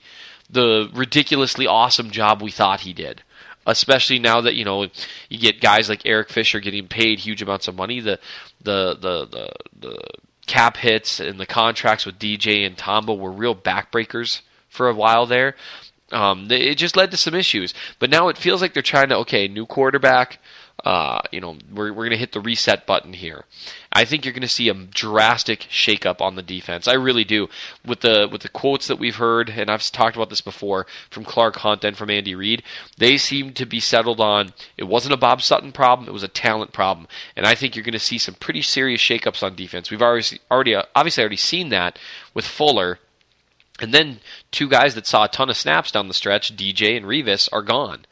the 0.50 0.91
ridiculously 0.95 1.67
awesome 1.67 2.11
job 2.11 2.43
we 2.43 2.50
thought 2.50 2.81
he 2.81 2.93
did. 2.93 3.23
Especially 3.69 4.21
now 4.21 4.41
that 4.43 4.55
you 4.55 4.65
know 4.65 4.87
you 5.29 5.38
get 5.38 5.61
guys 5.61 5.88
like 5.88 6.07
Eric 6.07 6.29
Fisher 6.29 6.61
getting 6.61 6.87
paid 6.87 7.19
huge 7.19 7.43
amounts 7.43 7.67
of 7.67 7.75
money, 7.75 7.99
the 7.99 8.21
the 8.62 8.95
the 8.95 9.26
the, 9.26 9.53
the 9.81 9.99
cap 10.47 10.76
hits 10.76 11.19
and 11.19 11.41
the 11.41 11.47
contracts 11.47 12.07
with 12.07 12.19
DJ 12.19 12.65
and 12.65 12.79
Tamba 12.79 13.12
were 13.12 13.33
real 13.33 13.57
backbreakers 13.57 14.43
for 14.69 14.88
a 14.88 14.95
while 14.95 15.26
there. 15.26 15.57
Um, 16.12 16.47
it 16.50 16.76
just 16.76 16.97
led 16.97 17.11
to 17.11 17.17
some 17.17 17.35
issues, 17.35 17.75
but 17.99 18.11
now 18.11 18.29
it 18.29 18.38
feels 18.38 18.62
like 18.62 18.73
they're 18.73 18.83
trying 18.83 19.09
to 19.09 19.17
okay, 19.19 19.49
new 19.49 19.67
quarterback, 19.67 20.38
uh, 20.87 21.21
you 21.33 21.40
know, 21.40 21.59
we're, 21.75 21.93
we're 21.93 22.05
going 22.05 22.11
to 22.11 22.16
hit 22.16 22.31
the 22.31 22.40
reset 22.40 22.87
button 22.87 23.12
here. 23.12 23.45
I 23.93 24.05
think 24.05 24.25
you're 24.25 24.33
going 24.33 24.43
to 24.43 24.49
see 24.49 24.69
a 24.69 24.75
drastic 24.75 25.62
shakeup 25.69 26.21
on 26.21 26.37
the 26.37 26.45
defense. 26.45 26.87
I 26.87 26.93
really 26.93 27.25
do. 27.25 27.49
With 27.85 28.02
the 28.02 28.28
with 28.31 28.43
the 28.43 28.49
quotes 28.49 28.87
that 28.87 29.00
we've 29.00 29.16
heard, 29.16 29.50
and 29.50 29.69
I've 29.69 29.83
talked 29.90 30.14
about 30.14 30.31
this 30.31 30.40
before 30.40 30.87
from 31.11 31.25
Clark 31.25 31.57
Hunt 31.57 31.83
and 31.83 31.97
from 31.97 32.09
Andy 32.09 32.37
Reid, 32.37 32.62
they 32.99 33.16
seem 33.16 33.52
to 33.55 33.66
be 33.66 33.81
settled 33.81 34.21
on 34.21 34.52
it 34.76 34.85
wasn't 34.85 35.14
a 35.14 35.19
Bob 35.19 35.43
Sutton 35.43 35.73
problem, 35.73 36.09
it 36.09 36.12
was 36.12 36.23
a 36.23 36.28
talent 36.28 36.73
problem. 36.73 37.09
And 37.35 37.47
I 37.47 37.57
think 37.57 37.75
you're 37.75 37.85
going 37.85 37.93
to 37.95 37.99
see 37.99 38.19
some 38.19 38.35
pretty 38.35 38.62
serious 38.62 39.00
shakeups 39.00 39.43
on 39.43 39.57
defense. 39.57 39.90
We've 39.90 40.00
already 40.00 40.38
already 40.52 40.76
obviously 40.95 41.23
already 41.23 41.37
seen 41.37 41.71
that 41.71 41.99
with 42.32 42.45
Fuller 42.47 43.00
and 43.80 43.93
then 43.93 44.21
two 44.56 44.69
guys 44.71 44.95
that 44.95 45.06
saw 45.06 45.25
a 45.25 45.28
ton 45.28 45.50
of 45.50 45.56
snaps 45.56 45.90
down 45.90 46.08
the 46.08 46.14
stretch, 46.14 46.56
DJ 46.56 46.97
and 46.97 47.04
Revis, 47.04 47.47
are 47.52 47.60
gone. 47.60 48.06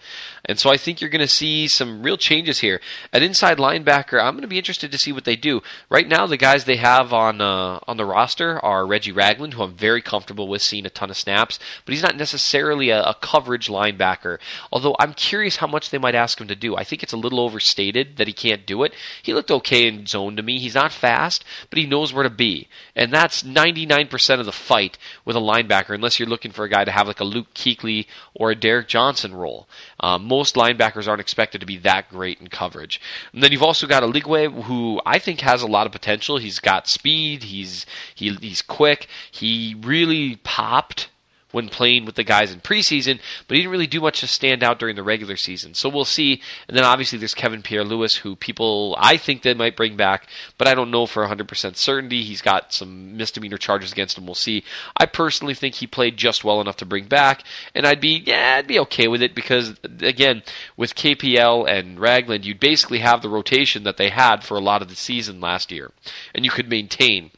And 0.45 0.59
so 0.59 0.71
I 0.71 0.77
think 0.77 1.01
you're 1.01 1.09
going 1.09 1.21
to 1.21 1.29
see 1.29 1.67
some 1.69 2.03
real 2.03 2.19
changes 2.19 2.59
here. 2.59 2.83
At 3.15 3.23
inside 3.23 3.57
linebacker, 3.57 4.23
I'm 4.23 4.35
going 4.35 4.43
to 4.43 4.49
be 4.49 4.59
interested 4.59 4.93
to 4.93 4.99
see 4.99 5.11
what 5.11 5.25
they 5.25 5.37
do. 5.37 5.63
Right 5.89 6.07
now, 6.07 6.27
the 6.27 6.37
guys 6.37 6.65
they 6.65 6.77
have 6.77 7.15
on 7.15 7.41
uh, 7.41 7.81
on 7.89 7.97
the 7.97 8.05
roster 8.05 8.63
are 8.63 8.87
Reggie 8.87 9.13
Ragland, 9.13 9.55
who 9.55 9.63
I'm 9.63 9.75
very 9.75 10.03
comfortable 10.03 10.47
with 10.47 10.61
seeing 10.61 10.85
a 10.85 10.91
ton 10.91 11.11
of 11.11 11.17
snaps, 11.17 11.59
but 11.85 11.95
he's 11.95 12.03
not 12.03 12.17
necessarily 12.17 12.91
a, 12.91 13.03
a 13.03 13.15
coverage 13.15 13.69
linebacker. 13.69 14.39
Although 14.71 14.97
I'm 14.99 15.15
curious 15.15 15.57
how 15.57 15.67
much 15.67 15.89
they 15.89 15.99
might 15.99 16.15
ask 16.15 16.39
him 16.39 16.49
to 16.49 16.55
do. 16.55 16.77
I 16.77 16.85
think 16.85 17.03
it's 17.03 17.15
a 17.15 17.19
little 17.19 17.41
overstated 17.41 18.19
that 18.19 18.27
he 18.27 18.35
can't 18.35 18.67
do 18.67 18.83
it. 18.83 18.95
He 19.23 19.33
looked 19.33 19.51
okay 19.51 19.89
in 19.89 20.07
zone 20.07 20.37
to 20.37 20.43
me. 20.43 20.59
He's 20.59 20.75
not 20.75 20.93
fast, 20.93 21.43
but 21.71 21.79
he 21.79 21.87
knows 21.87 22.13
where 22.13 22.23
to 22.23 22.31
be, 22.31 22.69
and 22.95 23.11
that's 23.11 23.45
99% 23.45 24.41
of 24.41 24.47
the 24.47 24.53
fight 24.53 24.99
with 25.25 25.37
a 25.37 25.41
linebacker, 25.41 25.95
unless 25.95 26.19
you're 26.19 26.29
looking 26.35 26.51
for 26.51 26.65
a 26.65 26.69
guy 26.69 26.85
to 26.85 26.91
have 26.91 27.07
like 27.07 27.21
a 27.21 27.25
Luke 27.25 27.55
Kuechly 27.55 28.07
or 28.35 28.51
a 28.51 28.57
Derrick 28.57 28.89
Johnson 28.89 29.33
role. 29.33 29.69
Um, 30.01 30.25
most 30.25 30.57
linebackers 30.57 31.07
aren't 31.07 31.21
expected 31.21 31.61
to 31.61 31.67
be 31.67 31.77
that 31.79 32.11
great 32.11 32.41
in 32.41 32.49
coverage. 32.49 33.01
And 33.33 33.41
then 33.41 33.53
you've 33.53 33.63
also 33.63 33.87
got 33.87 34.03
a 34.03 34.07
Eligwe, 34.07 34.65
who 34.65 35.01
I 35.07 35.21
think 35.21 35.41
has 35.43 35.63
a 35.63 35.69
lot 35.69 35.87
of 35.87 35.93
potential. 35.93 36.39
He's 36.39 36.59
got 36.59 36.89
speed. 36.89 37.45
He's 37.45 37.87
he, 38.17 38.35
he's 38.35 38.63
quick. 38.63 39.07
He 39.31 39.77
really 39.81 40.37
popped 40.43 41.09
when 41.55 41.69
playing 41.69 42.05
with 42.05 42.17
the 42.17 42.25
guys 42.25 42.53
in 42.53 42.61
preseason, 42.61 43.21
but 43.47 43.57
he 43.57 43.63
didn't 43.63 43.71
really 43.71 43.87
do 43.87 44.01
much 44.01 44.21
to 44.21 44.27
stand 44.27 44.65
out 44.65 44.81
during 44.81 44.97
the 44.97 45.03
regular 45.05 45.37
season. 45.37 45.73
So 45.73 45.89
we'll 45.89 46.05
see. 46.05 46.43
And 46.67 46.77
then 46.77 46.85
obviously 46.85 47.17
there's 47.17 47.33
Kevin 47.33 47.63
Pierre 47.63 47.85
Louis, 47.85 48.17
who 48.17 48.35
people 48.35 48.97
I 48.99 49.17
think 49.17 49.43
they 49.43 49.55
might 49.55 49.77
bring 49.77 49.97
back, 49.97 50.27
but 50.59 50.67
I 50.67 50.75
don't 50.75 50.91
know 50.91 51.07
for 51.07 51.25
100% 51.25 51.77
certainty. 51.77 52.25
He's 52.25 52.43
got 52.43 52.73
some 52.73 53.17
misdemeanor 53.17 53.57
charges 53.57 53.93
against 53.93 54.19
him. 54.19 54.27
We'll 54.27 54.35
see. 54.35 54.65
I 54.99 55.07
personally 55.07 55.55
think 55.55 55.77
he 55.77 55.87
played 55.87 56.17
just 56.17 56.43
well 56.43 56.61
enough 56.61 56.77
to 56.79 56.87
bring 56.87 57.07
back, 57.07 57.45
and 57.73 57.87
I'd 57.87 58.01
be 58.01 58.23
yeah, 58.27 58.57
I'd 58.59 58.67
be 58.67 58.81
okay 58.81 59.07
with 59.07 59.23
it 59.23 59.35
because 59.35 59.75
again, 59.85 60.43
with 60.77 60.97
KPL 60.97 61.69
and 61.69 62.01
Ragland, 62.01 62.45
you'd 62.45 62.59
basically 62.59 62.99
have 62.99 63.23
the 63.23 63.29
rotation 63.29 63.85
that 63.85 63.97
they 63.97 64.11
had 64.11 64.43
for 64.43 64.57
a 64.57 64.61
lot 64.61 64.83
of 64.83 64.89
the 64.89 64.97
season 64.97 65.41
last 65.41 65.71
year, 65.71 65.93
and 66.35 66.45
you 66.45 66.51
could 66.51 66.69
maintain 66.69 67.31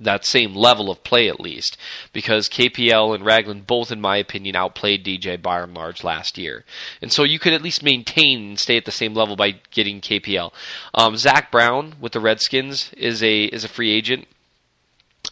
that 0.00 0.24
same 0.24 0.54
level 0.54 0.90
of 0.90 1.04
play 1.04 1.28
at 1.28 1.40
least, 1.40 1.76
because 2.12 2.48
KPL 2.48 3.14
and 3.14 3.24
Ragland 3.24 3.66
both, 3.66 3.92
in 3.92 4.00
my 4.00 4.16
opinion, 4.16 4.56
outplayed 4.56 5.04
DJ 5.04 5.40
by 5.40 5.60
and 5.60 5.74
large 5.74 6.02
last 6.02 6.38
year, 6.38 6.64
and 7.02 7.12
so 7.12 7.22
you 7.22 7.38
could 7.38 7.52
at 7.52 7.62
least 7.62 7.82
maintain 7.82 8.50
and 8.50 8.58
stay 8.58 8.76
at 8.76 8.84
the 8.84 8.90
same 8.90 9.14
level 9.14 9.36
by 9.36 9.56
getting 9.70 10.00
KPL. 10.00 10.52
Um, 10.94 11.16
Zach 11.16 11.50
Brown 11.50 11.94
with 12.00 12.12
the 12.12 12.20
Redskins 12.20 12.92
is 12.96 13.22
a 13.22 13.44
is 13.44 13.64
a 13.64 13.68
free 13.68 13.90
agent. 13.90 14.26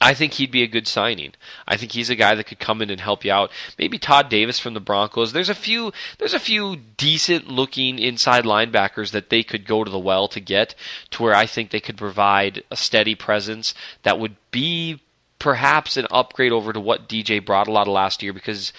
I 0.00 0.14
think 0.14 0.34
he'd 0.34 0.50
be 0.50 0.62
a 0.62 0.68
good 0.68 0.87
signing. 0.87 1.32
I 1.66 1.76
think 1.76 1.92
he's 1.92 2.11
a 2.11 2.14
guy 2.14 2.34
that 2.34 2.44
could 2.44 2.61
come 2.61 2.82
in 2.82 2.90
and 2.90 3.00
help 3.00 3.24
you 3.24 3.32
out. 3.32 3.50
Maybe 3.78 3.98
Todd 3.98 4.28
Davis 4.28 4.58
from 4.58 4.74
the 4.74 4.80
Broncos. 4.80 5.32
There's 5.32 5.48
a 5.48 5.54
few 5.54 5.92
there's 6.18 6.34
a 6.34 6.38
few 6.38 6.76
decent 6.96 7.48
looking 7.48 7.98
inside 7.98 8.44
linebackers 8.44 9.11
that 9.11 9.30
they 9.30 9.42
could 9.42 9.66
go 9.66 9.84
to 9.84 9.90
the 9.90 9.98
well 9.98 10.28
to 10.28 10.40
get 10.40 10.74
to 11.11 11.22
where 11.22 11.34
I 11.34 11.46
think 11.46 11.70
they 11.70 11.80
could 11.80 11.96
provide 11.96 12.62
a 12.70 12.76
steady 12.76 13.14
presence 13.14 13.74
that 14.02 14.18
would 14.18 14.37
be 14.50 15.00
perhaps 15.38 15.96
an 15.96 16.07
upgrade 16.11 16.53
over 16.53 16.72
to 16.72 16.81
what 16.81 17.09
DJ 17.09 17.44
brought 17.44 17.68
a 17.68 17.72
lot 17.72 17.87
of 17.87 17.92
last 17.92 18.22
year 18.22 18.33
because 18.33 18.72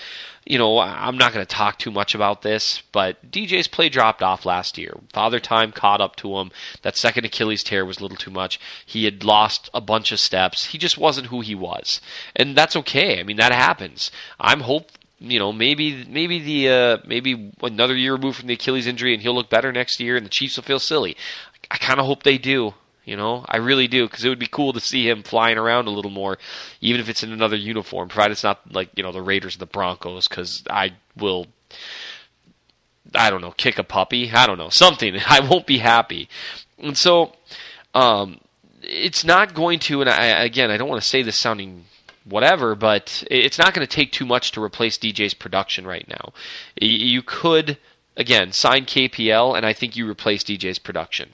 you 0.45 0.58
know, 0.58 0.80
I'm 0.80 1.17
not 1.17 1.32
going 1.32 1.45
to 1.45 1.56
talk 1.56 1.78
too 1.78 1.91
much 1.91 2.15
about 2.15 2.41
this, 2.41 2.82
but 2.91 3.32
DJ's 3.32 3.67
play 3.67 3.88
dropped 3.88 4.24
off 4.24 4.48
last 4.48 4.80
year. 4.80 4.98
Father 5.13 5.39
Time 5.39 5.72
caught 5.72 6.02
up 6.02 6.15
to 6.17 6.39
him. 6.39 6.50
That 6.82 6.98
second 6.98 7.26
Achilles 7.26 7.63
tear 7.63 7.86
was 7.86 8.00
a 8.00 8.02
little 8.02 8.17
too 8.17 8.32
much. 8.32 8.60
He 8.84 9.06
had 9.06 9.24
lost 9.24 9.69
a 9.76 9.80
bunch 9.80 10.12
of 10.12 10.19
steps. 10.19 10.65
He 10.65 10.80
just 10.80 10.98
wasn't 10.98 11.28
who 11.28 11.41
he 11.41 11.54
was. 11.54 12.02
And 12.36 12.56
that's 12.56 12.76
okay. 12.78 13.19
I 13.19 13.24
mean, 13.24 13.38
that 13.38 13.52
happens. 13.52 14.10
I'm 14.39 14.62
hope 14.62 14.91
you 15.22 15.38
know, 15.38 15.52
maybe 15.52 16.06
maybe 16.06 16.39
the 16.39 16.69
uh, 16.69 16.98
maybe 17.06 17.52
another 17.62 17.95
year 17.95 18.13
removed 18.13 18.38
from 18.38 18.48
the 18.48 18.54
Achilles 18.54 18.88
injury, 18.88 19.13
and 19.13 19.22
he'll 19.22 19.36
look 19.36 19.50
better 19.50 19.72
next 19.72 20.00
year, 20.00 20.15
and 20.15 20.26
the 20.26 20.30
Chiefs 20.30 20.56
will 20.56 20.63
feel 20.63 20.80
silly. 20.80 21.17
I 21.69 21.78
kind 21.78 22.00
of 22.00 22.06
hope 22.06 22.24
they 22.24 22.38
do. 22.38 22.74
You 23.10 23.17
know, 23.17 23.43
I 23.50 23.58
really 23.58 23.88
do 23.88 24.06
because 24.06 24.24
it 24.24 24.30
would 24.30 24.38
be 24.38 24.45
cool 24.45 24.72
to 24.74 24.80
see 24.80 25.10
him 25.10 25.24
flying 25.24 25.58
around 25.58 25.88
a 25.88 25.91
little 25.91 26.12
more, 26.12 26.38
even 26.80 27.02
if 27.02 27.10
it's 27.10 27.24
in 27.24 27.32
another 27.32 27.56
uniform, 27.56 28.08
provided 28.08 28.34
it's 28.34 28.43
not 28.43 28.72
like 28.72 28.89
you 28.95 29.02
know 29.02 29.12
the 29.12 29.22
Raiders 29.22 29.56
or 29.56 29.60
the 29.60 29.65
Broncos. 29.65 30.28
Because 30.28 30.63
I 30.69 30.91
will, 31.17 31.48
I 33.15 33.32
don't 33.32 33.41
know, 33.41 33.50
kick 33.52 33.80
a 33.80 33.84
puppy. 33.84 34.32
I 34.32 34.45
don't 34.45 34.60
know 34.60 34.69
something. 34.69 35.17
I 35.28 35.39
won't 35.39 35.65
be 35.65 35.80
happy, 35.80 36.30
and 36.78 36.95
so 36.95 37.34
um, 37.95 38.39
it's 38.84 39.24
not 39.24 39.56
going 39.56 39.80
to. 39.80 40.02
And 40.02 40.10
I, 40.10 40.43
again, 40.43 40.69
I 40.69 40.78
don't 40.78 40.89
want 40.89 41.02
to 41.02 41.10
say 41.10 41.24
this 41.24 41.39
sounding 41.39 41.86
whatever, 42.26 42.76
but 42.76 43.24
it's 43.32 43.58
not 43.58 43.74
going 43.74 43.88
to 43.88 43.91
take 43.91 44.12
too 44.12 44.26
much 44.26 44.52
to 44.52 44.62
replace 44.62 45.00
DJ's 45.00 45.34
production 45.34 45.88
right 45.88 46.08
now. 46.08 46.32
You 46.80 47.24
could 47.24 47.80
again, 48.19 48.52
sign 48.52 48.86
KPL, 48.86 49.58
and 49.58 49.65
I 49.65 49.74
think 49.74 49.95
you 49.95 50.08
replace 50.08 50.43
DJ's 50.43 50.78
production. 50.78 51.30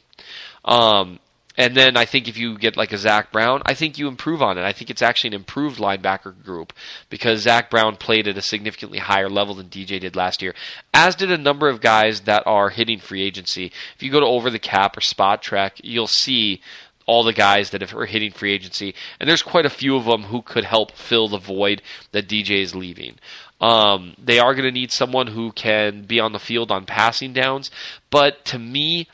Um, 0.64 1.20
and 1.58 1.76
then 1.76 1.96
I 1.96 2.06
think 2.06 2.28
if 2.28 2.38
you 2.38 2.58
get 2.58 2.76
like 2.76 2.92
a 2.92 2.98
Zach 2.98 3.32
Brown, 3.32 3.62
I 3.66 3.74
think 3.74 3.98
you 3.98 4.08
improve 4.08 4.42
on 4.42 4.58
it. 4.58 4.64
I 4.64 4.74
think 4.74 4.90
it's 4.90 5.02
actually 5.02 5.30
an 5.30 5.36
improved 5.36 5.80
linebacker 5.80 6.44
group 6.44 6.74
because 7.10 7.42
Zach 7.42 7.70
Brown 7.70 7.96
played 7.96 8.28
at 8.28 8.38
a 8.38 8.42
significantly 8.42 9.00
higher 9.00 9.30
level 9.30 9.56
than 9.56 9.68
DJ 9.68 10.00
did 10.00 10.16
last 10.16 10.42
year, 10.42 10.54
as 10.94 11.16
did 11.16 11.32
a 11.32 11.38
number 11.38 11.70
of 11.70 11.82
guys 11.82 12.22
that 12.22 12.44
are 12.46 12.70
hitting 12.70 13.00
free 13.00 13.24
agency. 13.24 13.72
If 13.96 14.04
you 14.04 14.12
go 14.12 14.20
to 14.20 14.26
Over 14.26 14.50
the 14.50 14.60
Cap 14.60 14.98
or 14.98 15.02
Spotrac, 15.02 15.72
you'll 15.84 16.08
see 16.08 16.62
all 17.06 17.24
the 17.24 17.34
guys 17.34 17.70
that 17.70 17.94
are 17.94 18.06
hitting 18.06 18.32
free 18.32 18.54
agency, 18.54 18.96
and 19.20 19.30
there's 19.30 19.44
quite 19.44 19.66
a 19.66 19.70
few 19.70 19.96
of 19.96 20.06
them 20.06 20.24
who 20.24 20.42
could 20.42 20.64
help 20.64 20.92
fill 20.92 21.28
the 21.28 21.38
void 21.38 21.82
that 22.12 22.28
DJ 22.28 22.62
is 22.62 22.76
leaving. 22.76 23.16
Um, 23.62 24.16
they 24.18 24.40
are 24.40 24.54
going 24.54 24.66
to 24.66 24.72
need 24.72 24.92
someone 24.92 25.28
who 25.28 25.52
can 25.52 26.04
be 26.04 26.20
on 26.20 26.34
the 26.34 26.40
field 26.40 26.72
on 26.72 26.86
passing 26.86 27.32
downs, 27.32 27.70
but 28.10 28.44
to 28.46 28.60
me, 28.60 29.08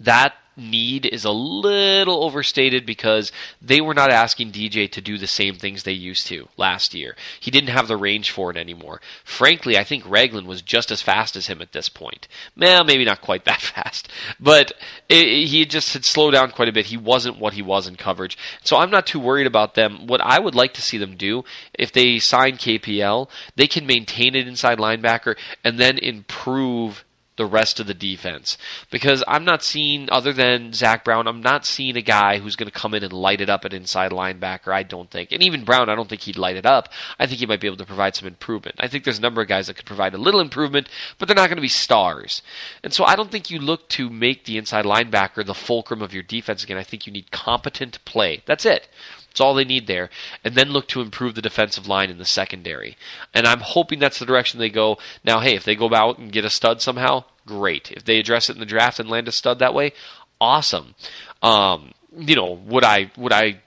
that 0.00 0.34
need 0.56 1.06
is 1.06 1.24
a 1.24 1.30
little 1.30 2.24
overstated 2.24 2.86
because 2.86 3.32
they 3.60 3.80
were 3.80 3.94
not 3.94 4.10
asking 4.10 4.52
DJ 4.52 4.90
to 4.90 5.00
do 5.00 5.18
the 5.18 5.26
same 5.26 5.54
things 5.54 5.82
they 5.82 5.92
used 5.92 6.26
to 6.26 6.48
last 6.56 6.94
year. 6.94 7.16
He 7.40 7.50
didn't 7.50 7.70
have 7.70 7.88
the 7.88 7.96
range 7.96 8.30
for 8.30 8.50
it 8.50 8.56
anymore. 8.56 9.00
Frankly, 9.24 9.76
I 9.78 9.84
think 9.84 10.08
Ragland 10.08 10.46
was 10.46 10.62
just 10.62 10.90
as 10.90 11.02
fast 11.02 11.36
as 11.36 11.46
him 11.46 11.60
at 11.60 11.72
this 11.72 11.88
point. 11.88 12.28
Well, 12.56 12.84
maybe 12.84 13.04
not 13.04 13.20
quite 13.20 13.44
that 13.44 13.60
fast, 13.74 14.08
but 14.40 14.72
it, 15.08 15.48
he 15.48 15.64
just 15.66 15.92
had 15.92 16.04
slowed 16.04 16.34
down 16.34 16.50
quite 16.50 16.68
a 16.68 16.72
bit. 16.72 16.86
He 16.86 16.96
wasn't 16.96 17.38
what 17.38 17.54
he 17.54 17.62
was 17.62 17.86
in 17.86 17.96
coverage. 17.96 18.38
So 18.62 18.76
I'm 18.76 18.90
not 18.90 19.06
too 19.06 19.20
worried 19.20 19.46
about 19.46 19.74
them. 19.74 20.06
What 20.06 20.20
I 20.20 20.38
would 20.38 20.54
like 20.54 20.74
to 20.74 20.82
see 20.82 20.98
them 20.98 21.16
do, 21.16 21.44
if 21.74 21.92
they 21.92 22.18
sign 22.18 22.56
KPL, 22.56 23.28
they 23.56 23.66
can 23.66 23.86
maintain 23.86 24.34
it 24.34 24.48
inside 24.48 24.78
linebacker 24.78 25.36
and 25.64 25.78
then 25.78 25.98
improve 25.98 27.04
the 27.36 27.46
rest 27.46 27.80
of 27.80 27.86
the 27.86 27.94
defense. 27.94 28.56
Because 28.90 29.22
I'm 29.28 29.44
not 29.44 29.62
seeing, 29.62 30.08
other 30.10 30.32
than 30.32 30.72
Zach 30.72 31.04
Brown, 31.04 31.26
I'm 31.26 31.40
not 31.40 31.66
seeing 31.66 31.96
a 31.96 32.02
guy 32.02 32.38
who's 32.38 32.56
going 32.56 32.70
to 32.70 32.78
come 32.78 32.94
in 32.94 33.04
and 33.04 33.12
light 33.12 33.40
it 33.40 33.50
up 33.50 33.64
at 33.64 33.72
inside 33.72 34.10
linebacker, 34.10 34.72
I 34.72 34.82
don't 34.82 35.10
think. 35.10 35.32
And 35.32 35.42
even 35.42 35.64
Brown, 35.64 35.88
I 35.88 35.94
don't 35.94 36.08
think 36.08 36.22
he'd 36.22 36.38
light 36.38 36.56
it 36.56 36.66
up. 36.66 36.88
I 37.18 37.26
think 37.26 37.40
he 37.40 37.46
might 37.46 37.60
be 37.60 37.66
able 37.66 37.76
to 37.78 37.84
provide 37.84 38.16
some 38.16 38.28
improvement. 38.28 38.76
I 38.80 38.88
think 38.88 39.04
there's 39.04 39.18
a 39.18 39.22
number 39.22 39.42
of 39.42 39.48
guys 39.48 39.66
that 39.66 39.76
could 39.76 39.86
provide 39.86 40.14
a 40.14 40.18
little 40.18 40.40
improvement, 40.40 40.88
but 41.18 41.28
they're 41.28 41.36
not 41.36 41.48
going 41.48 41.56
to 41.56 41.62
be 41.62 41.68
stars. 41.68 42.42
And 42.82 42.92
so 42.92 43.04
I 43.04 43.16
don't 43.16 43.30
think 43.30 43.50
you 43.50 43.58
look 43.58 43.88
to 43.90 44.10
make 44.10 44.44
the 44.44 44.58
inside 44.58 44.84
linebacker 44.84 45.44
the 45.44 45.54
fulcrum 45.54 46.02
of 46.02 46.14
your 46.14 46.22
defense 46.22 46.64
again. 46.64 46.78
I 46.78 46.82
think 46.82 47.06
you 47.06 47.12
need 47.12 47.30
competent 47.30 48.04
play. 48.04 48.42
That's 48.46 48.66
it. 48.66 48.88
That's 49.36 49.42
all 49.42 49.52
they 49.52 49.66
need 49.66 49.86
there. 49.86 50.08
And 50.44 50.54
then 50.54 50.70
look 50.70 50.88
to 50.88 51.02
improve 51.02 51.34
the 51.34 51.42
defensive 51.42 51.86
line 51.86 52.08
in 52.08 52.16
the 52.16 52.24
secondary. 52.24 52.96
And 53.34 53.46
I'm 53.46 53.60
hoping 53.60 53.98
that's 53.98 54.18
the 54.18 54.24
direction 54.24 54.58
they 54.58 54.70
go. 54.70 54.96
Now, 55.24 55.40
hey, 55.40 55.54
if 55.54 55.62
they 55.62 55.74
go 55.74 55.94
out 55.94 56.16
and 56.16 56.32
get 56.32 56.46
a 56.46 56.48
stud 56.48 56.80
somehow, 56.80 57.24
great. 57.44 57.92
If 57.92 58.06
they 58.06 58.18
address 58.18 58.48
it 58.48 58.54
in 58.54 58.60
the 58.60 58.64
draft 58.64 58.98
and 58.98 59.10
land 59.10 59.28
a 59.28 59.32
stud 59.32 59.58
that 59.58 59.74
way, 59.74 59.92
awesome. 60.40 60.94
Um, 61.42 61.92
you 62.16 62.34
know, 62.34 62.52
would 62.66 62.82
I 62.82 63.12
would 63.18 63.34
I 63.34 63.60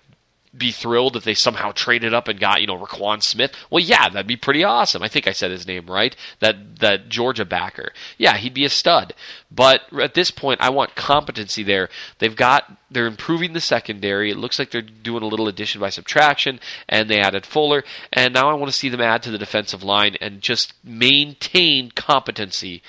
be 0.58 0.72
thrilled 0.72 1.16
if 1.16 1.24
they 1.24 1.36
somehow 1.36 1.72
traded 1.72 2.14
up 2.14 2.28
and 2.28 2.40
got 2.40 2.62
you 2.62 2.68
know 2.68 2.78
Roquan 2.78 3.22
Smith. 3.22 3.54
Well, 3.70 3.84
yeah, 3.84 4.10
that'd 4.10 4.28
be 4.28 4.36
pretty 4.36 4.64
awesome. 4.64 5.04
I 5.04 5.08
think 5.08 5.28
I 5.28 5.32
said 5.32 5.52
his 5.52 5.68
name 5.68 5.86
right. 5.88 6.16
That 6.40 6.80
that 6.80 7.10
Georgia 7.10 7.46
backer. 7.46 7.94
Yeah, 8.18 8.38
he'd 8.38 8.54
be 8.54 8.66
a 8.66 8.70
stud. 8.70 9.14
But 9.52 9.82
at 10.00 10.16
this 10.16 10.32
point, 10.32 10.62
I 10.62 10.70
want 10.70 10.96
competency 10.96 11.64
there. 11.64 11.90
They've 12.18 12.36
got 12.36 12.72
they're 12.90 13.06
improving 13.06 13.54
the 13.54 13.62
secondary. 13.62 14.32
It 14.32 14.38
looks 14.38 14.58
like 14.58 14.72
they're 14.72 14.82
doing 14.82 15.24
a 15.24 15.28
little 15.28 15.48
addition 15.48 15.82
by 15.82 15.90
subtraction, 15.90 16.60
and 16.88 17.10
they 17.10 17.20
added 17.20 17.46
Fuller. 17.46 17.84
And 18.12 18.34
now 18.34 18.50
I 18.50 18.56
want 18.56 18.72
to 18.72 18.78
see 18.78 18.90
them 18.90 19.02
add 19.02 19.22
to 19.24 19.32
the 19.32 19.38
defensive 19.38 19.84
line 19.84 20.16
and 20.20 20.42
just 20.42 20.74
maintain 20.84 21.92
competency 21.92 22.82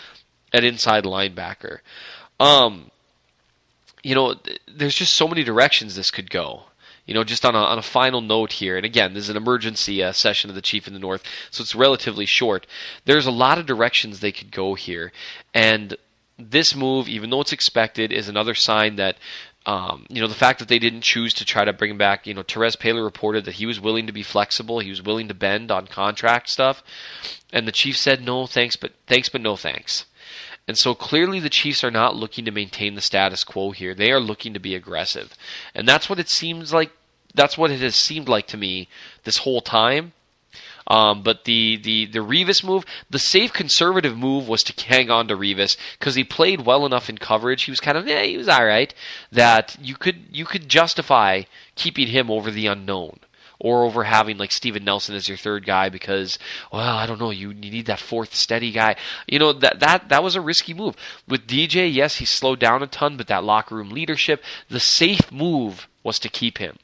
at 0.52 0.64
inside 0.64 1.04
linebacker. 1.04 1.80
Um, 2.38 2.90
you 4.02 4.14
know, 4.14 4.36
there's 4.66 4.94
just 4.94 5.12
so 5.12 5.28
many 5.28 5.44
directions 5.44 5.94
this 5.94 6.10
could 6.10 6.30
go 6.30 6.64
you 7.06 7.14
know, 7.14 7.24
just 7.24 7.44
on 7.44 7.54
a, 7.54 7.58
on 7.58 7.78
a 7.78 7.82
final 7.82 8.20
note 8.20 8.52
here, 8.52 8.76
and 8.76 8.86
again, 8.86 9.14
this 9.14 9.24
is 9.24 9.30
an 9.30 9.36
emergency 9.36 10.02
uh, 10.02 10.12
session 10.12 10.50
of 10.50 10.56
the 10.56 10.62
Chief 10.62 10.86
in 10.86 10.94
the 10.94 11.00
North, 11.00 11.22
so 11.50 11.62
it's 11.62 11.74
relatively 11.74 12.26
short. 12.26 12.66
There's 13.04 13.26
a 13.26 13.30
lot 13.30 13.58
of 13.58 13.66
directions 13.66 14.20
they 14.20 14.32
could 14.32 14.50
go 14.50 14.74
here, 14.74 15.12
and 15.54 15.96
this 16.38 16.74
move, 16.74 17.08
even 17.08 17.30
though 17.30 17.40
it's 17.40 17.52
expected, 17.52 18.12
is 18.12 18.28
another 18.28 18.54
sign 18.54 18.96
that 18.96 19.16
um, 19.66 20.06
you 20.08 20.22
know, 20.22 20.26
the 20.26 20.34
fact 20.34 20.58
that 20.60 20.68
they 20.68 20.78
didn't 20.78 21.02
choose 21.02 21.34
to 21.34 21.44
try 21.44 21.64
to 21.64 21.72
bring 21.72 21.90
him 21.90 21.98
back, 21.98 22.26
you 22.26 22.32
know, 22.32 22.42
Terez 22.42 22.76
Paylor 22.76 23.04
reported 23.04 23.44
that 23.44 23.56
he 23.56 23.66
was 23.66 23.78
willing 23.78 24.06
to 24.06 24.12
be 24.12 24.22
flexible, 24.22 24.78
he 24.78 24.88
was 24.88 25.02
willing 25.02 25.28
to 25.28 25.34
bend 25.34 25.70
on 25.70 25.86
contract 25.86 26.48
stuff, 26.48 26.82
and 27.52 27.68
the 27.68 27.72
chief 27.72 27.96
said 27.96 28.24
no 28.24 28.46
thanks, 28.46 28.76
but 28.76 28.92
thanks, 29.06 29.28
but 29.28 29.42
no 29.42 29.56
thanks. 29.56 30.06
And 30.70 30.78
so 30.78 30.94
clearly 30.94 31.40
the 31.40 31.50
Chiefs 31.50 31.82
are 31.82 31.90
not 31.90 32.14
looking 32.14 32.44
to 32.44 32.52
maintain 32.52 32.94
the 32.94 33.00
status 33.00 33.42
quo 33.42 33.72
here. 33.72 33.92
They 33.92 34.12
are 34.12 34.20
looking 34.20 34.54
to 34.54 34.60
be 34.60 34.76
aggressive. 34.76 35.34
And 35.74 35.88
that's 35.88 36.08
what 36.08 36.20
it 36.20 36.28
seems 36.28 36.72
like 36.72 36.92
that's 37.34 37.58
what 37.58 37.72
it 37.72 37.80
has 37.80 37.96
seemed 37.96 38.28
like 38.28 38.46
to 38.46 38.56
me 38.56 38.86
this 39.24 39.38
whole 39.38 39.62
time. 39.62 40.12
Um, 40.86 41.24
but 41.24 41.44
the, 41.44 41.76
the, 41.76 42.06
the 42.06 42.20
Revis 42.20 42.62
move, 42.62 42.84
the 43.10 43.18
safe 43.18 43.52
conservative 43.52 44.16
move 44.16 44.46
was 44.46 44.62
to 44.62 44.86
hang 44.86 45.10
on 45.10 45.26
to 45.26 45.36
Revis 45.36 45.76
because 45.98 46.14
he 46.14 46.22
played 46.22 46.60
well 46.60 46.86
enough 46.86 47.10
in 47.10 47.18
coverage. 47.18 47.64
He 47.64 47.72
was 47.72 47.80
kind 47.80 47.98
of 47.98 48.06
yeah, 48.06 48.22
he 48.22 48.36
was 48.36 48.48
all 48.48 48.64
right. 48.64 48.94
That 49.32 49.76
you 49.82 49.96
could 49.96 50.26
you 50.30 50.44
could 50.44 50.68
justify 50.68 51.42
keeping 51.74 52.06
him 52.06 52.30
over 52.30 52.52
the 52.52 52.68
unknown 52.68 53.18
or 53.60 53.84
over 53.84 54.04
having 54.04 54.38
like 54.38 54.52
Steven 54.52 54.84
Nelson 54.84 55.14
as 55.14 55.28
your 55.28 55.38
third 55.38 55.64
guy 55.66 55.88
because 55.88 56.38
well 56.72 56.96
I 56.96 57.06
don't 57.06 57.20
know 57.20 57.30
you, 57.30 57.50
you 57.50 57.70
need 57.70 57.86
that 57.86 58.00
fourth 58.00 58.34
steady 58.34 58.72
guy 58.72 58.96
you 59.26 59.38
know 59.38 59.52
that 59.52 59.80
that 59.80 60.08
that 60.08 60.22
was 60.22 60.34
a 60.34 60.40
risky 60.40 60.74
move 60.74 60.96
with 61.28 61.46
DJ 61.46 61.92
yes 61.92 62.16
he 62.16 62.24
slowed 62.24 62.58
down 62.58 62.82
a 62.82 62.86
ton 62.86 63.16
but 63.16 63.26
that 63.28 63.44
locker 63.44 63.76
room 63.76 63.90
leadership 63.90 64.42
the 64.68 64.80
safe 64.80 65.30
move 65.30 65.86
was 66.02 66.18
to 66.18 66.28
keep 66.28 66.58
him 66.58 66.78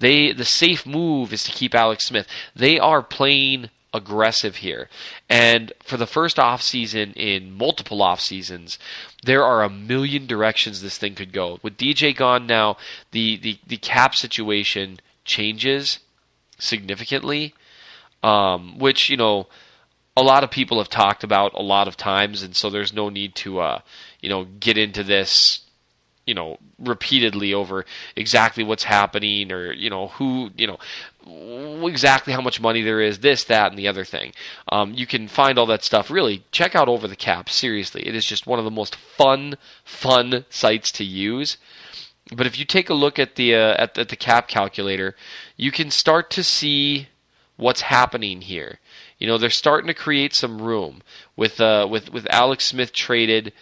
they 0.00 0.32
the 0.32 0.44
safe 0.46 0.86
move 0.86 1.32
is 1.32 1.44
to 1.44 1.52
keep 1.52 1.74
Alex 1.74 2.06
Smith. 2.06 2.26
They 2.56 2.78
are 2.78 3.02
playing 3.02 3.68
aggressive 3.92 4.56
here. 4.56 4.88
And 5.28 5.72
for 5.82 5.96
the 5.96 6.06
first 6.06 6.38
off 6.38 6.62
season 6.62 7.12
in 7.12 7.52
multiple 7.52 8.02
off 8.02 8.20
seasons, 8.20 8.78
there 9.24 9.44
are 9.44 9.62
a 9.62 9.70
million 9.70 10.26
directions 10.26 10.80
this 10.80 10.96
thing 10.96 11.14
could 11.14 11.32
go. 11.32 11.58
With 11.62 11.76
DJ 11.76 12.16
gone 12.16 12.46
now, 12.46 12.78
the 13.12 13.36
the, 13.36 13.58
the 13.66 13.76
cap 13.76 14.14
situation 14.14 15.00
changes 15.30 16.00
significantly. 16.58 17.54
Um, 18.22 18.78
which, 18.78 19.08
you 19.08 19.16
know, 19.16 19.46
a 20.14 20.22
lot 20.22 20.44
of 20.44 20.50
people 20.50 20.76
have 20.76 20.90
talked 20.90 21.24
about 21.24 21.54
a 21.54 21.62
lot 21.62 21.88
of 21.88 21.96
times, 21.96 22.42
and 22.42 22.54
so 22.54 22.68
there's 22.68 22.92
no 22.92 23.08
need 23.08 23.34
to 23.36 23.60
uh, 23.60 23.80
you 24.20 24.28
know, 24.28 24.44
get 24.44 24.76
into 24.76 25.02
this 25.02 25.60
you 26.26 26.34
know 26.34 26.58
repeatedly 26.78 27.54
over 27.54 27.84
exactly 28.14 28.62
what's 28.62 28.84
happening 28.84 29.50
or 29.50 29.72
you 29.72 29.88
know 29.90 30.08
who 30.08 30.50
you 30.56 30.66
know 30.66 30.78
exactly 31.88 32.32
how 32.32 32.40
much 32.40 32.60
money 32.60 32.82
there 32.82 33.00
is 33.00 33.18
this 33.18 33.44
that 33.44 33.70
and 33.70 33.78
the 33.78 33.88
other 33.88 34.04
thing. 34.04 34.32
Um, 34.70 34.94
you 34.94 35.06
can 35.06 35.28
find 35.28 35.58
all 35.58 35.66
that 35.66 35.82
stuff. 35.82 36.10
Really 36.10 36.44
check 36.52 36.74
out 36.74 36.88
over 36.88 37.08
the 37.08 37.16
cap 37.16 37.48
seriously. 37.48 38.06
It 38.06 38.14
is 38.14 38.24
just 38.24 38.46
one 38.46 38.58
of 38.58 38.64
the 38.64 38.70
most 38.70 38.96
fun 38.96 39.56
fun 39.84 40.44
sites 40.50 40.92
to 40.92 41.04
use 41.04 41.56
but 42.34 42.46
if 42.46 42.58
you 42.58 42.64
take 42.64 42.90
a 42.90 42.94
look 42.94 43.18
at 43.18 43.36
the 43.36 43.54
uh, 43.54 43.74
at, 43.78 43.98
at 43.98 44.08
the 44.08 44.16
cap 44.16 44.48
calculator 44.48 45.14
you 45.56 45.70
can 45.70 45.90
start 45.90 46.30
to 46.30 46.42
see 46.42 47.08
what's 47.56 47.82
happening 47.82 48.40
here 48.42 48.78
you 49.18 49.26
know 49.26 49.38
they're 49.38 49.50
starting 49.50 49.88
to 49.88 49.94
create 49.94 50.34
some 50.34 50.62
room 50.62 51.02
with 51.36 51.60
uh, 51.60 51.86
with 51.88 52.12
with 52.12 52.26
Alex 52.30 52.66
Smith 52.66 52.92
traded 52.92 53.52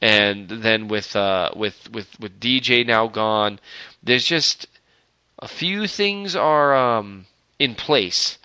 and 0.00 0.48
then 0.48 0.88
with 0.88 1.16
uh, 1.16 1.50
with 1.56 1.90
with 1.90 2.18
with 2.20 2.38
DJ 2.40 2.86
now 2.86 3.06
gone, 3.06 3.58
there's 4.02 4.24
just 4.24 4.66
a 5.38 5.48
few 5.48 5.86
things 5.86 6.36
are 6.36 6.74
um, 6.74 7.26
in 7.58 7.74
place, 7.74 8.38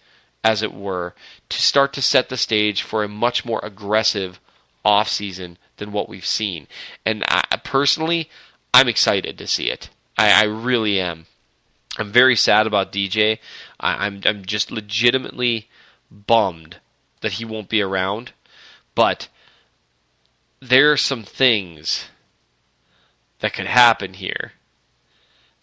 as 0.43 0.61
it 0.61 0.73
were, 0.73 1.13
to 1.49 1.61
start 1.61 1.93
to 1.93 2.01
set 2.01 2.29
the 2.29 2.37
stage 2.37 2.81
for 2.81 3.03
a 3.03 3.09
much 3.09 3.45
more 3.45 3.59
aggressive 3.63 4.39
off 4.83 5.09
season 5.09 5.57
than 5.77 5.91
what 5.91 6.09
we've 6.09 6.25
seen. 6.25 6.67
And 7.05 7.23
I, 7.27 7.57
personally, 7.63 8.29
I'm 8.73 8.87
excited 8.87 9.37
to 9.37 9.47
see 9.47 9.69
it. 9.69 9.89
I, 10.17 10.41
I 10.41 10.43
really 10.43 10.99
am. 10.99 11.25
I'm 11.97 12.11
very 12.11 12.35
sad 12.35 12.67
about 12.67 12.91
DJ. 12.91 13.39
I, 13.79 14.05
I'm 14.05 14.21
I'm 14.25 14.45
just 14.45 14.71
legitimately 14.71 15.69
bummed 16.09 16.77
that 17.21 17.33
he 17.33 17.45
won't 17.45 17.69
be 17.69 17.81
around, 17.81 18.33
but 18.95 19.27
there 20.59 20.91
are 20.91 20.97
some 20.97 21.23
things 21.23 22.05
that 23.39 23.53
could 23.53 23.65
happen 23.67 24.13
here. 24.13 24.53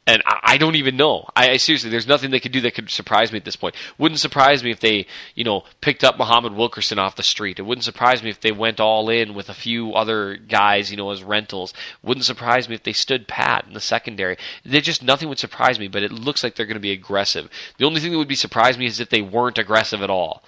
And 0.08 0.22
I, 0.24 0.56
don't 0.56 0.76
even 0.76 0.96
know. 0.96 1.28
I, 1.36 1.50
I, 1.50 1.56
seriously, 1.58 1.90
there's 1.90 2.06
nothing 2.06 2.30
they 2.30 2.40
could 2.40 2.50
do 2.50 2.62
that 2.62 2.74
could 2.74 2.88
surprise 2.88 3.30
me 3.30 3.36
at 3.36 3.44
this 3.44 3.56
point. 3.56 3.74
Wouldn't 3.98 4.22
surprise 4.22 4.64
me 4.64 4.70
if 4.70 4.80
they, 4.80 5.06
you 5.34 5.44
know, 5.44 5.64
picked 5.82 6.02
up 6.02 6.16
Muhammad 6.16 6.54
Wilkerson 6.54 6.98
off 6.98 7.16
the 7.16 7.22
street. 7.22 7.58
It 7.58 7.66
wouldn't 7.66 7.84
surprise 7.84 8.22
me 8.22 8.30
if 8.30 8.40
they 8.40 8.50
went 8.50 8.80
all 8.80 9.10
in 9.10 9.34
with 9.34 9.50
a 9.50 9.54
few 9.54 9.92
other 9.92 10.36
guys, 10.36 10.90
you 10.90 10.96
know, 10.96 11.10
as 11.10 11.22
rentals. 11.22 11.74
Wouldn't 12.02 12.24
surprise 12.24 12.70
me 12.70 12.74
if 12.74 12.84
they 12.84 12.94
stood 12.94 13.28
pat 13.28 13.66
in 13.66 13.74
the 13.74 13.80
secondary. 13.80 14.38
They 14.64 14.80
just 14.80 15.02
nothing 15.02 15.28
would 15.28 15.38
surprise 15.38 15.78
me. 15.78 15.88
But 15.88 16.02
it 16.02 16.10
looks 16.10 16.42
like 16.42 16.54
they're 16.54 16.64
going 16.64 16.76
to 16.76 16.80
be 16.80 16.92
aggressive. 16.92 17.50
The 17.76 17.84
only 17.84 18.00
thing 18.00 18.12
that 18.12 18.18
would 18.18 18.28
be 18.28 18.34
surprise 18.34 18.78
me 18.78 18.86
is 18.86 19.00
if 19.00 19.10
they 19.10 19.20
weren't 19.20 19.58
aggressive 19.58 20.00
at 20.00 20.08
all. 20.08 20.42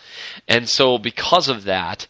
And 0.48 0.70
so 0.70 0.96
because 0.96 1.48
of 1.48 1.64
that, 1.64 2.06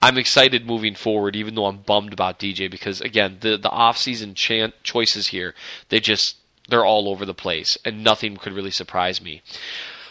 I'm 0.00 0.16
excited 0.16 0.64
moving 0.64 0.94
forward, 0.94 1.36
even 1.36 1.54
though 1.54 1.66
I'm 1.66 1.82
bummed 1.82 2.14
about 2.14 2.38
DJ 2.38 2.70
because 2.70 3.02
again, 3.02 3.36
the 3.40 3.58
the 3.58 3.68
off 3.68 3.98
season 3.98 4.32
choices 4.34 5.28
here, 5.28 5.54
they 5.90 6.00
just 6.00 6.36
they're 6.68 6.84
all 6.84 7.08
over 7.08 7.24
the 7.24 7.34
place, 7.34 7.76
and 7.84 8.02
nothing 8.02 8.36
could 8.36 8.52
really 8.52 8.70
surprise 8.70 9.20
me. 9.20 9.42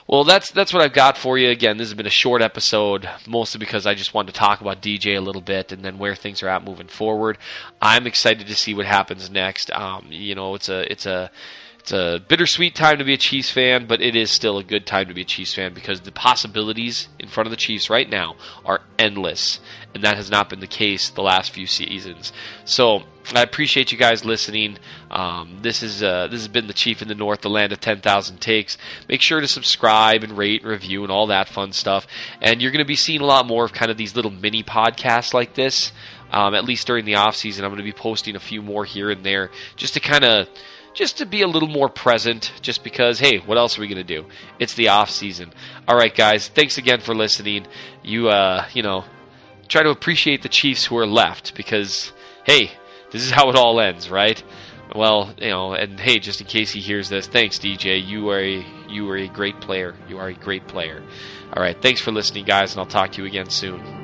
Well, 0.08 0.26
that's 0.26 0.52
that's 0.52 0.74
what 0.74 0.84
I've 0.84 0.94
got 0.94 1.18
for 1.18 1.38
you. 1.38 1.50
Again, 1.50 1.78
this 1.78 1.88
has 1.88 1.96
been 1.96 2.06
a 2.06 2.12
short 2.12 2.42
episode, 2.42 3.10
mostly 3.26 3.60
because 3.60 3.88
I 3.88 3.94
just 3.94 4.14
wanted 4.14 4.34
to 4.34 4.40
talk 4.40 4.60
about 4.60 4.82
DJ 4.82 5.16
a 5.16 5.22
little 5.22 5.42
bit 5.42 5.72
and 5.72 5.84
then 5.84 5.98
where 5.98 6.16
things 6.16 6.44
are 6.44 6.50
at 6.50 6.66
moving 6.66 6.88
forward. 6.88 7.38
I'm 7.82 8.06
excited 8.06 8.48
to 8.48 8.56
see 8.56 8.74
what 8.74 8.86
happens 8.86 9.30
next. 9.30 9.72
Um, 9.72 10.08
you 10.10 10.36
know, 10.36 10.56
it's 10.56 10.68
a 10.68 10.92
it's 10.92 11.06
a 11.06 11.32
it's 11.84 11.92
a 11.92 12.24
bittersweet 12.30 12.76
time 12.76 13.00
to 13.00 13.04
be 13.04 13.14
a 13.14 13.18
Chiefs 13.18 13.52
fan, 13.52 13.88
but 13.88 14.02
it 14.02 14.16
is 14.16 14.32
still 14.32 14.58
a 14.58 14.64
good 14.64 14.88
time 14.88 15.10
to 15.10 15.14
be 15.14 15.24
a 15.24 15.26
Chiefs 15.26 15.54
fan 15.54 15.74
because 15.74 16.00
the 16.00 16.14
possibilities 16.14 17.10
in 17.20 17.28
front 17.28 17.46
of 17.46 17.52
the 17.52 17.58
Chiefs 17.58 17.90
right 17.90 18.10
now 18.10 18.38
are 18.64 18.80
endless, 18.98 19.60
and 19.94 20.02
that 20.02 20.16
has 20.16 20.32
not 20.32 20.50
been 20.50 20.62
the 20.62 20.68
case 20.68 21.10
the 21.10 21.22
last 21.22 21.52
few 21.52 21.68
seasons. 21.68 22.32
So 22.64 23.04
I 23.36 23.42
appreciate 23.42 23.92
you 23.92 23.98
guys 23.98 24.24
listening. 24.24 24.78
Um, 25.12 25.58
this 25.62 25.84
is 25.84 26.02
uh, 26.02 26.28
this 26.28 26.40
has 26.40 26.48
been 26.48 26.68
the 26.68 26.74
Chief 26.74 27.02
in 27.02 27.10
the 27.10 27.16
North, 27.16 27.42
the 27.42 27.50
land 27.50 27.74
of 27.74 27.82
ten 27.82 28.00
thousand 28.00 28.40
takes. 28.40 28.78
Make 29.10 29.22
sure 29.22 29.42
to 29.42 29.48
subscribe 29.50 30.24
and 30.24 30.38
rate 30.38 30.62
and 30.62 30.72
review 30.72 31.04
and 31.04 31.12
all 31.12 31.28
that 31.28 31.50
fun 31.50 31.74
stuff. 31.74 32.08
And 32.40 32.62
you're 32.62 32.72
going 32.72 32.80
to 32.80 32.88
be 32.88 32.96
seeing 32.96 33.20
a 33.20 33.26
lot 33.26 33.46
more 33.46 33.66
of 33.66 33.74
kind 33.74 33.92
of 33.92 33.98
these 33.98 34.16
little 34.16 34.32
mini 34.32 34.64
podcasts 34.64 35.34
like 35.34 35.56
this. 35.56 35.92
Um, 36.32 36.56
at 36.56 36.64
least 36.64 36.88
during 36.88 37.04
the 37.04 37.16
off 37.16 37.36
season, 37.36 37.66
I'm 37.66 37.72
going 37.72 37.78
to 37.78 37.84
be 37.84 37.92
posting 37.92 38.38
a 38.38 38.40
few 38.40 38.62
more 38.62 38.86
here 38.86 39.12
and 39.12 39.24
there 39.24 39.52
just 39.76 39.96
to 39.96 40.00
kind 40.00 40.24
of 40.24 40.48
just 40.94 41.18
to 41.18 41.26
be 41.26 41.42
a 41.42 41.48
little 41.48 41.68
more 41.68 41.90
present, 41.90 42.52
just 42.62 42.84
because, 42.84 43.20
hey, 43.20 43.40
what 43.40 43.58
else 43.58 43.78
are 43.78 43.82
we 43.82 43.88
going 43.88 43.98
to 43.98 44.04
do? 44.04 44.28
It's 44.60 44.76
the 44.76 44.90
off 44.90 45.10
season. 45.10 45.52
All 45.88 45.98
right, 45.98 46.14
guys, 46.14 46.48
thanks 46.48 46.78
again 46.78 47.02
for 47.02 47.16
listening. 47.16 47.68
You, 48.04 48.30
uh, 48.30 48.68
you 48.74 48.84
know, 48.84 49.06
try 49.68 49.84
to 49.84 49.90
appreciate 49.90 50.44
the 50.44 50.50
Chiefs 50.50 50.86
who 50.86 50.98
are 50.98 51.08
left 51.08 51.56
because, 51.56 52.12
hey, 52.44 52.72
this 53.12 53.24
is 53.24 53.32
how 53.32 53.50
it 53.50 53.56
all 53.56 53.80
ends, 53.80 54.10
right? 54.10 54.42
Well, 54.96 55.34
you 55.38 55.50
know, 55.50 55.74
and 55.74 56.00
hey, 56.00 56.20
just 56.20 56.42
in 56.42 56.48
case 56.48 56.72
he 56.72 56.80
hears 56.80 57.10
this, 57.10 57.26
thanks, 57.26 57.58
DJ. 57.58 58.06
You 58.06 58.30
are 58.30 58.40
a 58.40 58.66
you 58.90 59.10
are 59.10 59.18
a 59.18 59.28
great 59.28 59.60
player. 59.60 59.96
You 60.08 60.20
are 60.20 60.28
a 60.28 60.34
great 60.36 60.68
player. 60.68 61.02
All 61.54 61.64
right, 61.64 61.80
thanks 61.82 62.00
for 62.00 62.12
listening, 62.12 62.46
guys, 62.46 62.74
and 62.74 62.80
I'll 62.80 62.86
talk 62.86 63.14
to 63.14 63.22
you 63.22 63.28
again 63.28 63.50
soon. 63.50 64.03